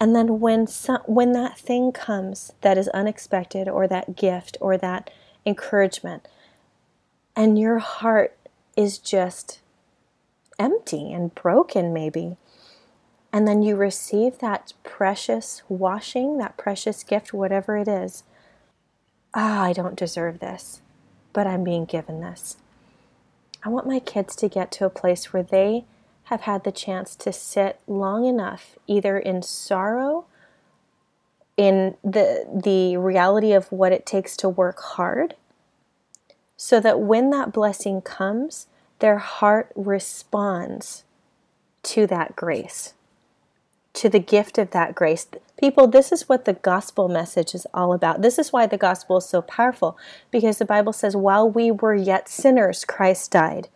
And 0.01 0.15
then 0.15 0.41
when 0.41 0.67
some, 0.67 1.01
when 1.07 1.33
that 1.33 1.57
thing 1.57 1.93
comes 1.93 2.53
that 2.61 2.77
is 2.77 2.89
unexpected 2.89 3.69
or 3.69 3.87
that 3.89 4.17
gift 4.17 4.59
or 4.61 4.77
that 4.77 5.09
encouragement 5.47 6.27
and 7.37 7.59
your 7.59 7.79
heart 7.79 8.37
is 8.77 8.99
just 8.99 9.61
empty 10.59 11.13
and 11.13 11.35
broken 11.35 11.93
maybe 11.93 12.37
and 13.35 13.49
then 13.49 13.63
you 13.63 13.75
receive 13.75 14.39
that 14.39 14.75
precious 14.85 15.63
washing, 15.69 16.39
that 16.39 16.57
precious 16.57 17.03
gift 17.03 17.35
whatever 17.35 17.77
it 17.77 17.89
is. 17.89 18.23
Ah, 19.35 19.59
oh, 19.59 19.65
I 19.65 19.73
don't 19.73 19.97
deserve 19.97 20.39
this, 20.39 20.83
but 21.33 21.45
I'm 21.45 21.65
being 21.65 21.85
given 21.85 22.21
this. 22.21 22.59
I 23.65 23.71
want 23.71 23.89
my 23.89 23.99
kids 23.99 24.37
to 24.37 24.49
get 24.49 24.71
to 24.73 24.85
a 24.85 24.91
place 24.91 25.33
where 25.33 25.43
they 25.43 25.85
have 26.27 26.43
had 26.43 26.63
the 26.63 26.71
chance 26.71 27.17
to 27.17 27.33
sit 27.33 27.81
long 27.89 28.25
enough, 28.25 28.79
either 28.87 29.19
in 29.19 29.43
sorrow, 29.43 30.27
in 31.57 31.97
the, 32.05 32.47
the 32.65 32.97
reality 32.99 33.53
of 33.53 33.67
what 33.73 33.91
it 33.91 34.07
takes 34.07 34.37
to 34.37 34.49
work 34.49 34.81
hard, 34.81 35.35
so 36.57 36.81
that 36.81 37.01
when 37.01 37.31
that 37.31 37.53
blessing 37.53 38.01
comes, 38.01 38.67
their 38.99 39.19
heart 39.19 39.71
responds 39.75 41.05
to 41.83 42.07
that 42.07 42.37
grace 42.37 42.95
to 43.95 44.09
the 44.09 44.19
gift 44.19 44.59
of 44.59 44.73
that 44.73 44.95
grace. 44.95 45.27
People, 45.59 45.87
this 45.87 46.13
is 46.13 46.29
what 46.29 46.45
the 46.45 46.53
gospel 46.53 47.09
message 47.09 47.55
is 47.55 47.67
all 47.73 47.93
about. 47.93 48.23
This 48.23 48.39
is 48.39 48.53
why 48.53 48.67
the 48.67 48.77
gospel 48.77 49.19
is 49.19 49.27
so 49.27 49.41
powerful, 49.41 49.97
because 50.31 50.59
the 50.59 50.65
Bible 50.65 50.93
says, 50.93 51.17
while 51.17 51.49
we 51.49 51.71
were 51.71 51.95
yet 51.95 52.29
sinners, 52.29 52.85
Christ 52.85 53.31
died. 53.31 53.69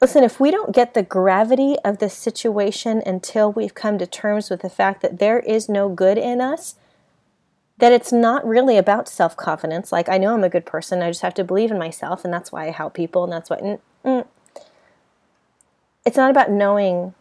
Listen, 0.00 0.24
if 0.24 0.40
we 0.40 0.50
don't 0.50 0.74
get 0.74 0.94
the 0.94 1.02
gravity 1.02 1.76
of 1.84 1.98
the 1.98 2.08
situation 2.08 3.02
until 3.04 3.52
we've 3.52 3.74
come 3.74 3.98
to 3.98 4.06
terms 4.06 4.48
with 4.48 4.62
the 4.62 4.70
fact 4.70 5.02
that 5.02 5.18
there 5.18 5.40
is 5.40 5.68
no 5.68 5.88
good 5.88 6.16
in 6.16 6.40
us, 6.40 6.76
that 7.80 7.92
it's 7.92 8.12
not 8.12 8.46
really 8.46 8.76
about 8.76 9.08
self 9.08 9.36
confidence. 9.36 9.90
Like, 9.90 10.08
I 10.08 10.18
know 10.18 10.34
I'm 10.34 10.44
a 10.44 10.48
good 10.48 10.66
person, 10.66 11.02
I 11.02 11.10
just 11.10 11.22
have 11.22 11.34
to 11.34 11.44
believe 11.44 11.70
in 11.70 11.78
myself, 11.78 12.24
and 12.24 12.32
that's 12.32 12.52
why 12.52 12.66
I 12.66 12.70
help 12.70 12.94
people, 12.94 13.24
and 13.24 13.32
that's 13.32 13.50
why. 13.50 13.78
Mm. 14.04 14.26
It's 16.06 16.16
not 16.16 16.30
about 16.30 16.50
knowing 16.50 17.14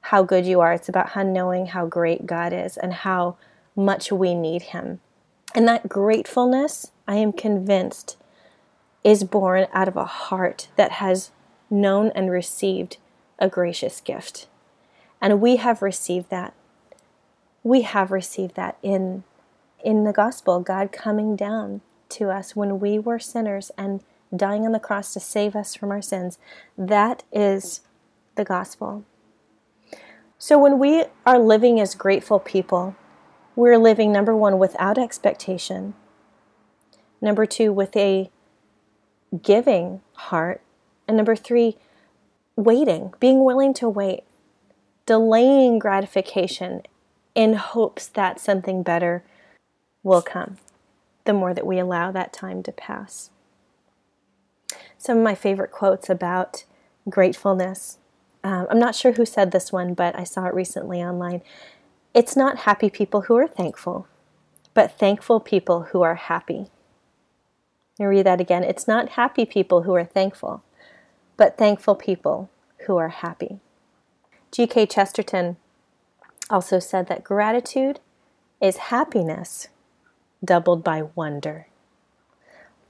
how 0.00 0.22
good 0.22 0.46
you 0.46 0.60
are. 0.60 0.72
It's 0.72 0.88
about 0.88 1.14
knowing 1.26 1.66
how 1.66 1.86
great 1.86 2.26
God 2.26 2.52
is 2.52 2.76
and 2.76 2.92
how 2.92 3.36
much 3.76 4.10
we 4.10 4.34
need 4.34 4.62
Him. 4.62 5.00
And 5.54 5.68
that 5.68 5.88
gratefulness, 5.88 6.92
I 7.06 7.16
am 7.16 7.32
convinced, 7.32 8.16
is 9.04 9.24
born 9.24 9.66
out 9.72 9.88
of 9.88 9.96
a 9.96 10.04
heart 10.04 10.68
that 10.76 10.92
has 10.92 11.30
known 11.70 12.10
and 12.14 12.30
received 12.30 12.96
a 13.38 13.48
gracious 13.48 14.00
gift. 14.00 14.46
And 15.20 15.40
we 15.40 15.56
have 15.56 15.82
received 15.82 16.30
that. 16.30 16.54
We 17.62 17.82
have 17.82 18.10
received 18.10 18.54
that 18.56 18.78
in, 18.82 19.24
in 19.88 20.04
the 20.04 20.12
gospel, 20.12 20.60
God 20.60 20.92
coming 20.92 21.34
down 21.34 21.80
to 22.10 22.28
us 22.28 22.54
when 22.54 22.78
we 22.78 22.98
were 22.98 23.18
sinners 23.18 23.70
and 23.78 24.04
dying 24.36 24.66
on 24.66 24.72
the 24.72 24.78
cross 24.78 25.14
to 25.14 25.20
save 25.20 25.56
us 25.56 25.74
from 25.74 25.90
our 25.90 26.02
sins. 26.02 26.38
That 26.76 27.22
is 27.32 27.80
the 28.34 28.44
gospel. 28.44 29.06
So 30.36 30.58
when 30.58 30.78
we 30.78 31.06
are 31.24 31.38
living 31.38 31.80
as 31.80 31.94
grateful 31.94 32.38
people, 32.38 32.96
we're 33.56 33.78
living, 33.78 34.12
number 34.12 34.36
one, 34.36 34.58
without 34.58 34.98
expectation, 34.98 35.94
number 37.22 37.46
two, 37.46 37.72
with 37.72 37.96
a 37.96 38.30
giving 39.42 40.02
heart, 40.12 40.60
and 41.08 41.16
number 41.16 41.34
three, 41.34 41.78
waiting, 42.56 43.14
being 43.20 43.42
willing 43.42 43.72
to 43.72 43.88
wait, 43.88 44.24
delaying 45.06 45.78
gratification 45.78 46.82
in 47.34 47.54
hopes 47.54 48.06
that 48.06 48.38
something 48.38 48.82
better 48.82 49.24
will 50.08 50.22
come 50.22 50.56
the 51.24 51.32
more 51.32 51.54
that 51.54 51.66
we 51.66 51.78
allow 51.78 52.10
that 52.10 52.32
time 52.32 52.62
to 52.62 52.72
pass. 52.72 53.30
Some 54.96 55.18
of 55.18 55.24
my 55.24 55.34
favorite 55.34 55.70
quotes 55.70 56.08
about 56.08 56.64
gratefulness 57.08 57.98
um, 58.44 58.66
I'm 58.70 58.78
not 58.78 58.94
sure 58.94 59.12
who 59.12 59.26
said 59.26 59.50
this 59.50 59.72
one, 59.72 59.94
but 59.94 60.18
I 60.18 60.24
saw 60.24 60.46
it 60.46 60.54
recently 60.54 61.02
online. 61.02 61.42
It's 62.14 62.36
not 62.36 62.60
happy 62.60 62.88
people 62.88 63.22
who 63.22 63.36
are 63.36 63.48
thankful, 63.48 64.06
but 64.74 64.98
thankful 64.98 65.40
people 65.40 65.82
who 65.90 66.02
are 66.02 66.14
happy. 66.14 66.70
Me 67.98 68.06
read 68.06 68.26
that 68.26 68.40
again. 68.40 68.62
It's 68.62 68.86
not 68.86 69.10
happy 69.10 69.44
people 69.44 69.82
who 69.82 69.94
are 69.94 70.04
thankful, 70.04 70.62
but 71.36 71.58
thankful 71.58 71.96
people 71.96 72.48
who 72.86 72.96
are 72.96 73.08
happy. 73.08 73.58
G.K. 74.52 74.86
Chesterton 74.86 75.56
also 76.48 76.78
said 76.78 77.08
that 77.08 77.24
gratitude 77.24 78.00
is 78.60 78.76
happiness 78.76 79.68
doubled 80.44 80.84
by 80.84 81.02
wonder. 81.14 81.66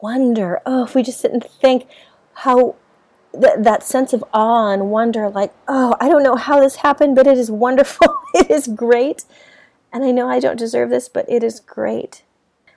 Wonder. 0.00 0.60
Oh, 0.64 0.84
if 0.84 0.94
we 0.94 1.02
just 1.02 1.20
sit 1.20 1.32
and 1.32 1.44
think 1.44 1.86
how 2.34 2.76
th- 3.32 3.54
that 3.58 3.82
sense 3.82 4.12
of 4.12 4.24
awe 4.32 4.72
and 4.72 4.90
wonder 4.90 5.28
like, 5.28 5.52
oh, 5.66 5.96
I 6.00 6.08
don't 6.08 6.22
know 6.22 6.36
how 6.36 6.60
this 6.60 6.76
happened, 6.76 7.16
but 7.16 7.26
it 7.26 7.38
is 7.38 7.50
wonderful. 7.50 8.16
it 8.34 8.50
is 8.50 8.66
great. 8.68 9.24
And 9.92 10.04
I 10.04 10.10
know 10.10 10.28
I 10.28 10.40
don't 10.40 10.58
deserve 10.58 10.90
this, 10.90 11.08
but 11.08 11.28
it 11.28 11.42
is 11.42 11.60
great. 11.60 12.22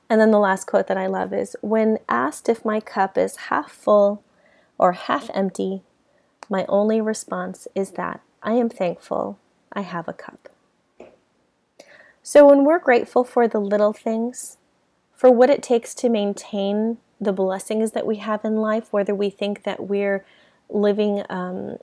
And 0.09 0.19
then 0.19 0.31
the 0.31 0.39
last 0.39 0.65
quote 0.67 0.87
that 0.87 0.97
I 0.97 1.07
love 1.07 1.33
is 1.33 1.55
When 1.61 1.99
asked 2.09 2.49
if 2.49 2.65
my 2.65 2.79
cup 2.79 3.17
is 3.17 3.47
half 3.47 3.71
full 3.71 4.23
or 4.77 4.93
half 4.93 5.29
empty, 5.33 5.83
my 6.49 6.65
only 6.67 6.99
response 6.99 7.67
is 7.75 7.91
that 7.91 8.21
I 8.43 8.53
am 8.53 8.69
thankful 8.69 9.37
I 9.71 9.81
have 9.81 10.07
a 10.07 10.13
cup. 10.13 10.49
So 12.23 12.47
when 12.47 12.65
we're 12.65 12.79
grateful 12.79 13.23
for 13.23 13.47
the 13.47 13.59
little 13.59 13.93
things, 13.93 14.57
for 15.21 15.29
what 15.29 15.51
it 15.51 15.61
takes 15.61 15.93
to 15.93 16.09
maintain 16.09 16.97
the 17.19 17.31
blessings 17.31 17.91
that 17.91 18.07
we 18.07 18.15
have 18.15 18.43
in 18.43 18.55
life, 18.55 18.91
whether 18.91 19.13
we 19.13 19.29
think 19.29 19.61
that 19.61 19.87
we're 19.87 20.25
living 20.67 21.23
um, 21.29 21.77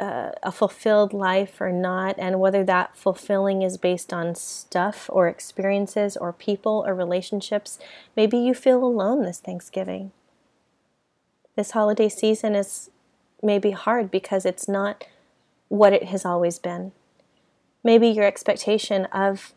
uh, 0.00 0.30
a 0.42 0.50
fulfilled 0.50 1.12
life 1.12 1.60
or 1.60 1.70
not, 1.70 2.14
and 2.16 2.40
whether 2.40 2.64
that 2.64 2.96
fulfilling 2.96 3.60
is 3.60 3.76
based 3.76 4.10
on 4.10 4.34
stuff 4.34 5.10
or 5.12 5.28
experiences 5.28 6.16
or 6.16 6.32
people 6.32 6.82
or 6.86 6.94
relationships. 6.94 7.78
Maybe 8.16 8.38
you 8.38 8.54
feel 8.54 8.82
alone 8.82 9.22
this 9.22 9.38
Thanksgiving. 9.38 10.10
This 11.56 11.72
holiday 11.72 12.08
season 12.08 12.54
is 12.54 12.88
maybe 13.42 13.72
hard 13.72 14.10
because 14.10 14.46
it's 14.46 14.66
not 14.66 15.04
what 15.68 15.92
it 15.92 16.04
has 16.04 16.24
always 16.24 16.58
been. 16.58 16.92
Maybe 17.84 18.08
your 18.08 18.24
expectation 18.24 19.04
of 19.12 19.52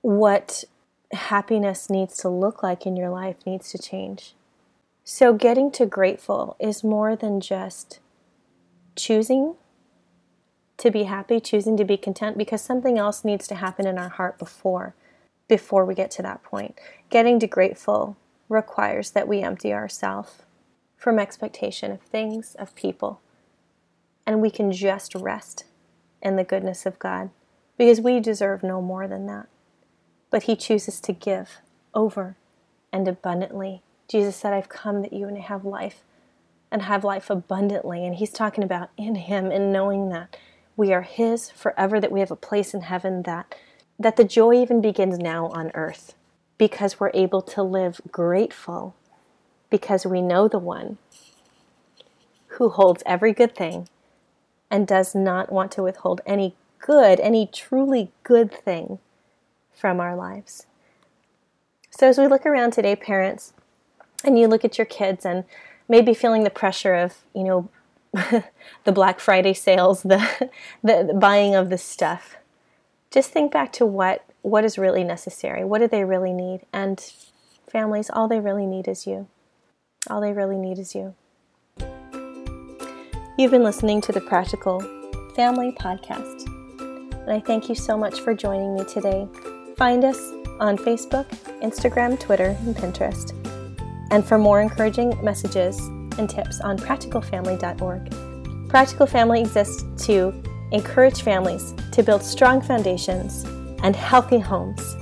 what 0.00 0.64
happiness 1.12 1.88
needs 1.88 2.16
to 2.18 2.28
look 2.28 2.62
like 2.62 2.86
in 2.86 2.96
your 2.96 3.10
life 3.10 3.46
needs 3.46 3.70
to 3.72 3.78
change. 3.78 4.34
So, 5.04 5.32
getting 5.32 5.70
to 5.72 5.86
grateful 5.86 6.56
is 6.60 6.84
more 6.84 7.16
than 7.16 7.40
just 7.40 7.98
choosing 8.94 9.54
to 10.76 10.90
be 10.90 11.04
happy, 11.04 11.40
choosing 11.40 11.76
to 11.76 11.84
be 11.84 11.96
content, 11.96 12.36
because 12.36 12.60
something 12.62 12.98
else 12.98 13.24
needs 13.24 13.48
to 13.48 13.54
happen 13.54 13.86
in 13.86 13.98
our 13.98 14.10
heart 14.10 14.38
before 14.38 14.94
before 15.48 15.84
we 15.86 15.94
get 15.94 16.10
to 16.10 16.22
that 16.22 16.42
point. 16.42 16.78
Getting 17.08 17.40
to 17.40 17.46
grateful 17.46 18.16
requires 18.50 19.12
that 19.12 19.26
we 19.26 19.40
empty 19.40 19.72
ourselves 19.72 20.42
from 20.96 21.18
expectation 21.18 21.90
of 21.90 22.02
things, 22.02 22.54
of 22.56 22.74
people, 22.74 23.20
and 24.26 24.42
we 24.42 24.50
can 24.50 24.70
just 24.70 25.14
rest 25.14 25.64
in 26.20 26.36
the 26.36 26.44
goodness 26.44 26.84
of 26.84 26.98
God 26.98 27.30
because 27.78 28.00
we 28.00 28.20
deserve 28.20 28.62
no 28.62 28.82
more 28.82 29.08
than 29.08 29.26
that. 29.26 29.46
But 30.38 30.44
He 30.44 30.54
chooses 30.54 31.00
to 31.00 31.12
give 31.12 31.58
over 31.92 32.36
and 32.92 33.08
abundantly. 33.08 33.82
Jesus 34.06 34.36
said, 34.36 34.52
I've 34.52 34.68
come 34.68 35.02
that 35.02 35.12
you 35.12 35.26
may 35.26 35.40
have 35.40 35.64
life 35.64 36.04
and 36.70 36.82
have 36.82 37.02
life 37.02 37.28
abundantly. 37.28 38.06
And 38.06 38.14
He's 38.14 38.30
talking 38.30 38.62
about 38.62 38.90
in 38.96 39.16
Him 39.16 39.50
and 39.50 39.72
knowing 39.72 40.10
that 40.10 40.36
we 40.76 40.92
are 40.92 41.02
His 41.02 41.50
forever, 41.50 41.98
that 41.98 42.12
we 42.12 42.20
have 42.20 42.30
a 42.30 42.36
place 42.36 42.72
in 42.72 42.82
heaven, 42.82 43.24
that, 43.24 43.52
that 43.98 44.14
the 44.14 44.22
joy 44.22 44.52
even 44.62 44.80
begins 44.80 45.18
now 45.18 45.48
on 45.48 45.72
earth 45.74 46.14
because 46.56 47.00
we're 47.00 47.10
able 47.14 47.42
to 47.42 47.64
live 47.64 48.00
grateful 48.12 48.94
because 49.70 50.06
we 50.06 50.22
know 50.22 50.46
the 50.46 50.60
one 50.60 50.98
who 52.46 52.68
holds 52.68 53.02
every 53.04 53.32
good 53.32 53.56
thing 53.56 53.88
and 54.70 54.86
does 54.86 55.16
not 55.16 55.50
want 55.50 55.72
to 55.72 55.82
withhold 55.82 56.20
any 56.24 56.54
good, 56.78 57.18
any 57.18 57.44
truly 57.44 58.12
good 58.22 58.52
thing 58.52 59.00
from 59.78 60.00
our 60.00 60.16
lives. 60.16 60.66
So, 61.90 62.08
as 62.08 62.18
we 62.18 62.26
look 62.26 62.44
around 62.44 62.72
today, 62.72 62.96
parents, 62.96 63.52
and 64.24 64.38
you 64.38 64.48
look 64.48 64.64
at 64.64 64.78
your 64.78 64.84
kids 64.84 65.24
and 65.24 65.44
maybe 65.88 66.12
feeling 66.14 66.44
the 66.44 66.50
pressure 66.50 66.94
of, 66.94 67.18
you 67.34 67.44
know, 67.44 67.68
the 68.84 68.92
Black 68.92 69.20
Friday 69.20 69.54
sales, 69.54 70.02
the, 70.02 70.50
the, 70.82 71.04
the 71.08 71.14
buying 71.14 71.54
of 71.54 71.70
the 71.70 71.78
stuff, 71.78 72.36
just 73.10 73.30
think 73.30 73.52
back 73.52 73.72
to 73.74 73.86
what 73.86 74.24
what 74.42 74.64
is 74.64 74.78
really 74.78 75.04
necessary. 75.04 75.64
What 75.64 75.80
do 75.80 75.88
they 75.88 76.04
really 76.04 76.32
need? 76.32 76.60
And 76.72 77.00
families, 77.70 78.10
all 78.10 78.28
they 78.28 78.40
really 78.40 78.66
need 78.66 78.88
is 78.88 79.06
you. 79.06 79.28
All 80.08 80.20
they 80.20 80.32
really 80.32 80.56
need 80.56 80.78
is 80.78 80.94
you. 80.94 81.14
You've 83.36 83.50
been 83.50 83.64
listening 83.64 84.00
to 84.02 84.12
the 84.12 84.20
Practical 84.20 84.80
Family 85.34 85.72
Podcast. 85.72 86.46
And 86.80 87.30
I 87.30 87.40
thank 87.40 87.68
you 87.68 87.74
so 87.74 87.96
much 87.96 88.20
for 88.20 88.34
joining 88.34 88.74
me 88.74 88.84
today. 88.84 89.28
Find 89.78 90.04
us 90.04 90.18
on 90.58 90.76
Facebook, 90.76 91.28
Instagram, 91.62 92.18
Twitter, 92.18 92.56
and 92.66 92.74
Pinterest. 92.74 93.32
And 94.10 94.26
for 94.26 94.36
more 94.36 94.60
encouraging 94.60 95.16
messages 95.22 95.78
and 96.18 96.28
tips 96.28 96.60
on 96.60 96.76
practicalfamily.org. 96.78 98.68
Practical 98.68 99.06
Family 99.06 99.40
exists 99.40 99.84
to 100.06 100.34
encourage 100.72 101.22
families 101.22 101.74
to 101.92 102.02
build 102.02 102.24
strong 102.24 102.60
foundations 102.60 103.44
and 103.84 103.94
healthy 103.94 104.40
homes. 104.40 104.96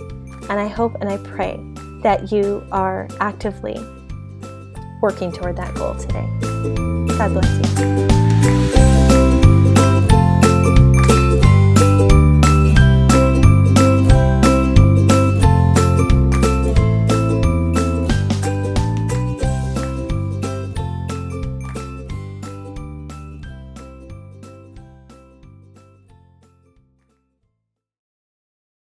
And 0.50 0.60
I 0.60 0.68
hope 0.68 0.94
and 1.00 1.08
I 1.08 1.16
pray 1.18 1.58
that 2.02 2.30
you 2.30 2.62
are 2.70 3.08
actively 3.18 3.74
working 5.00 5.32
toward 5.32 5.56
that 5.56 5.74
goal 5.74 5.94
today. 5.94 6.28
God 7.16 7.32
bless 7.32 7.80
you. 7.80 8.25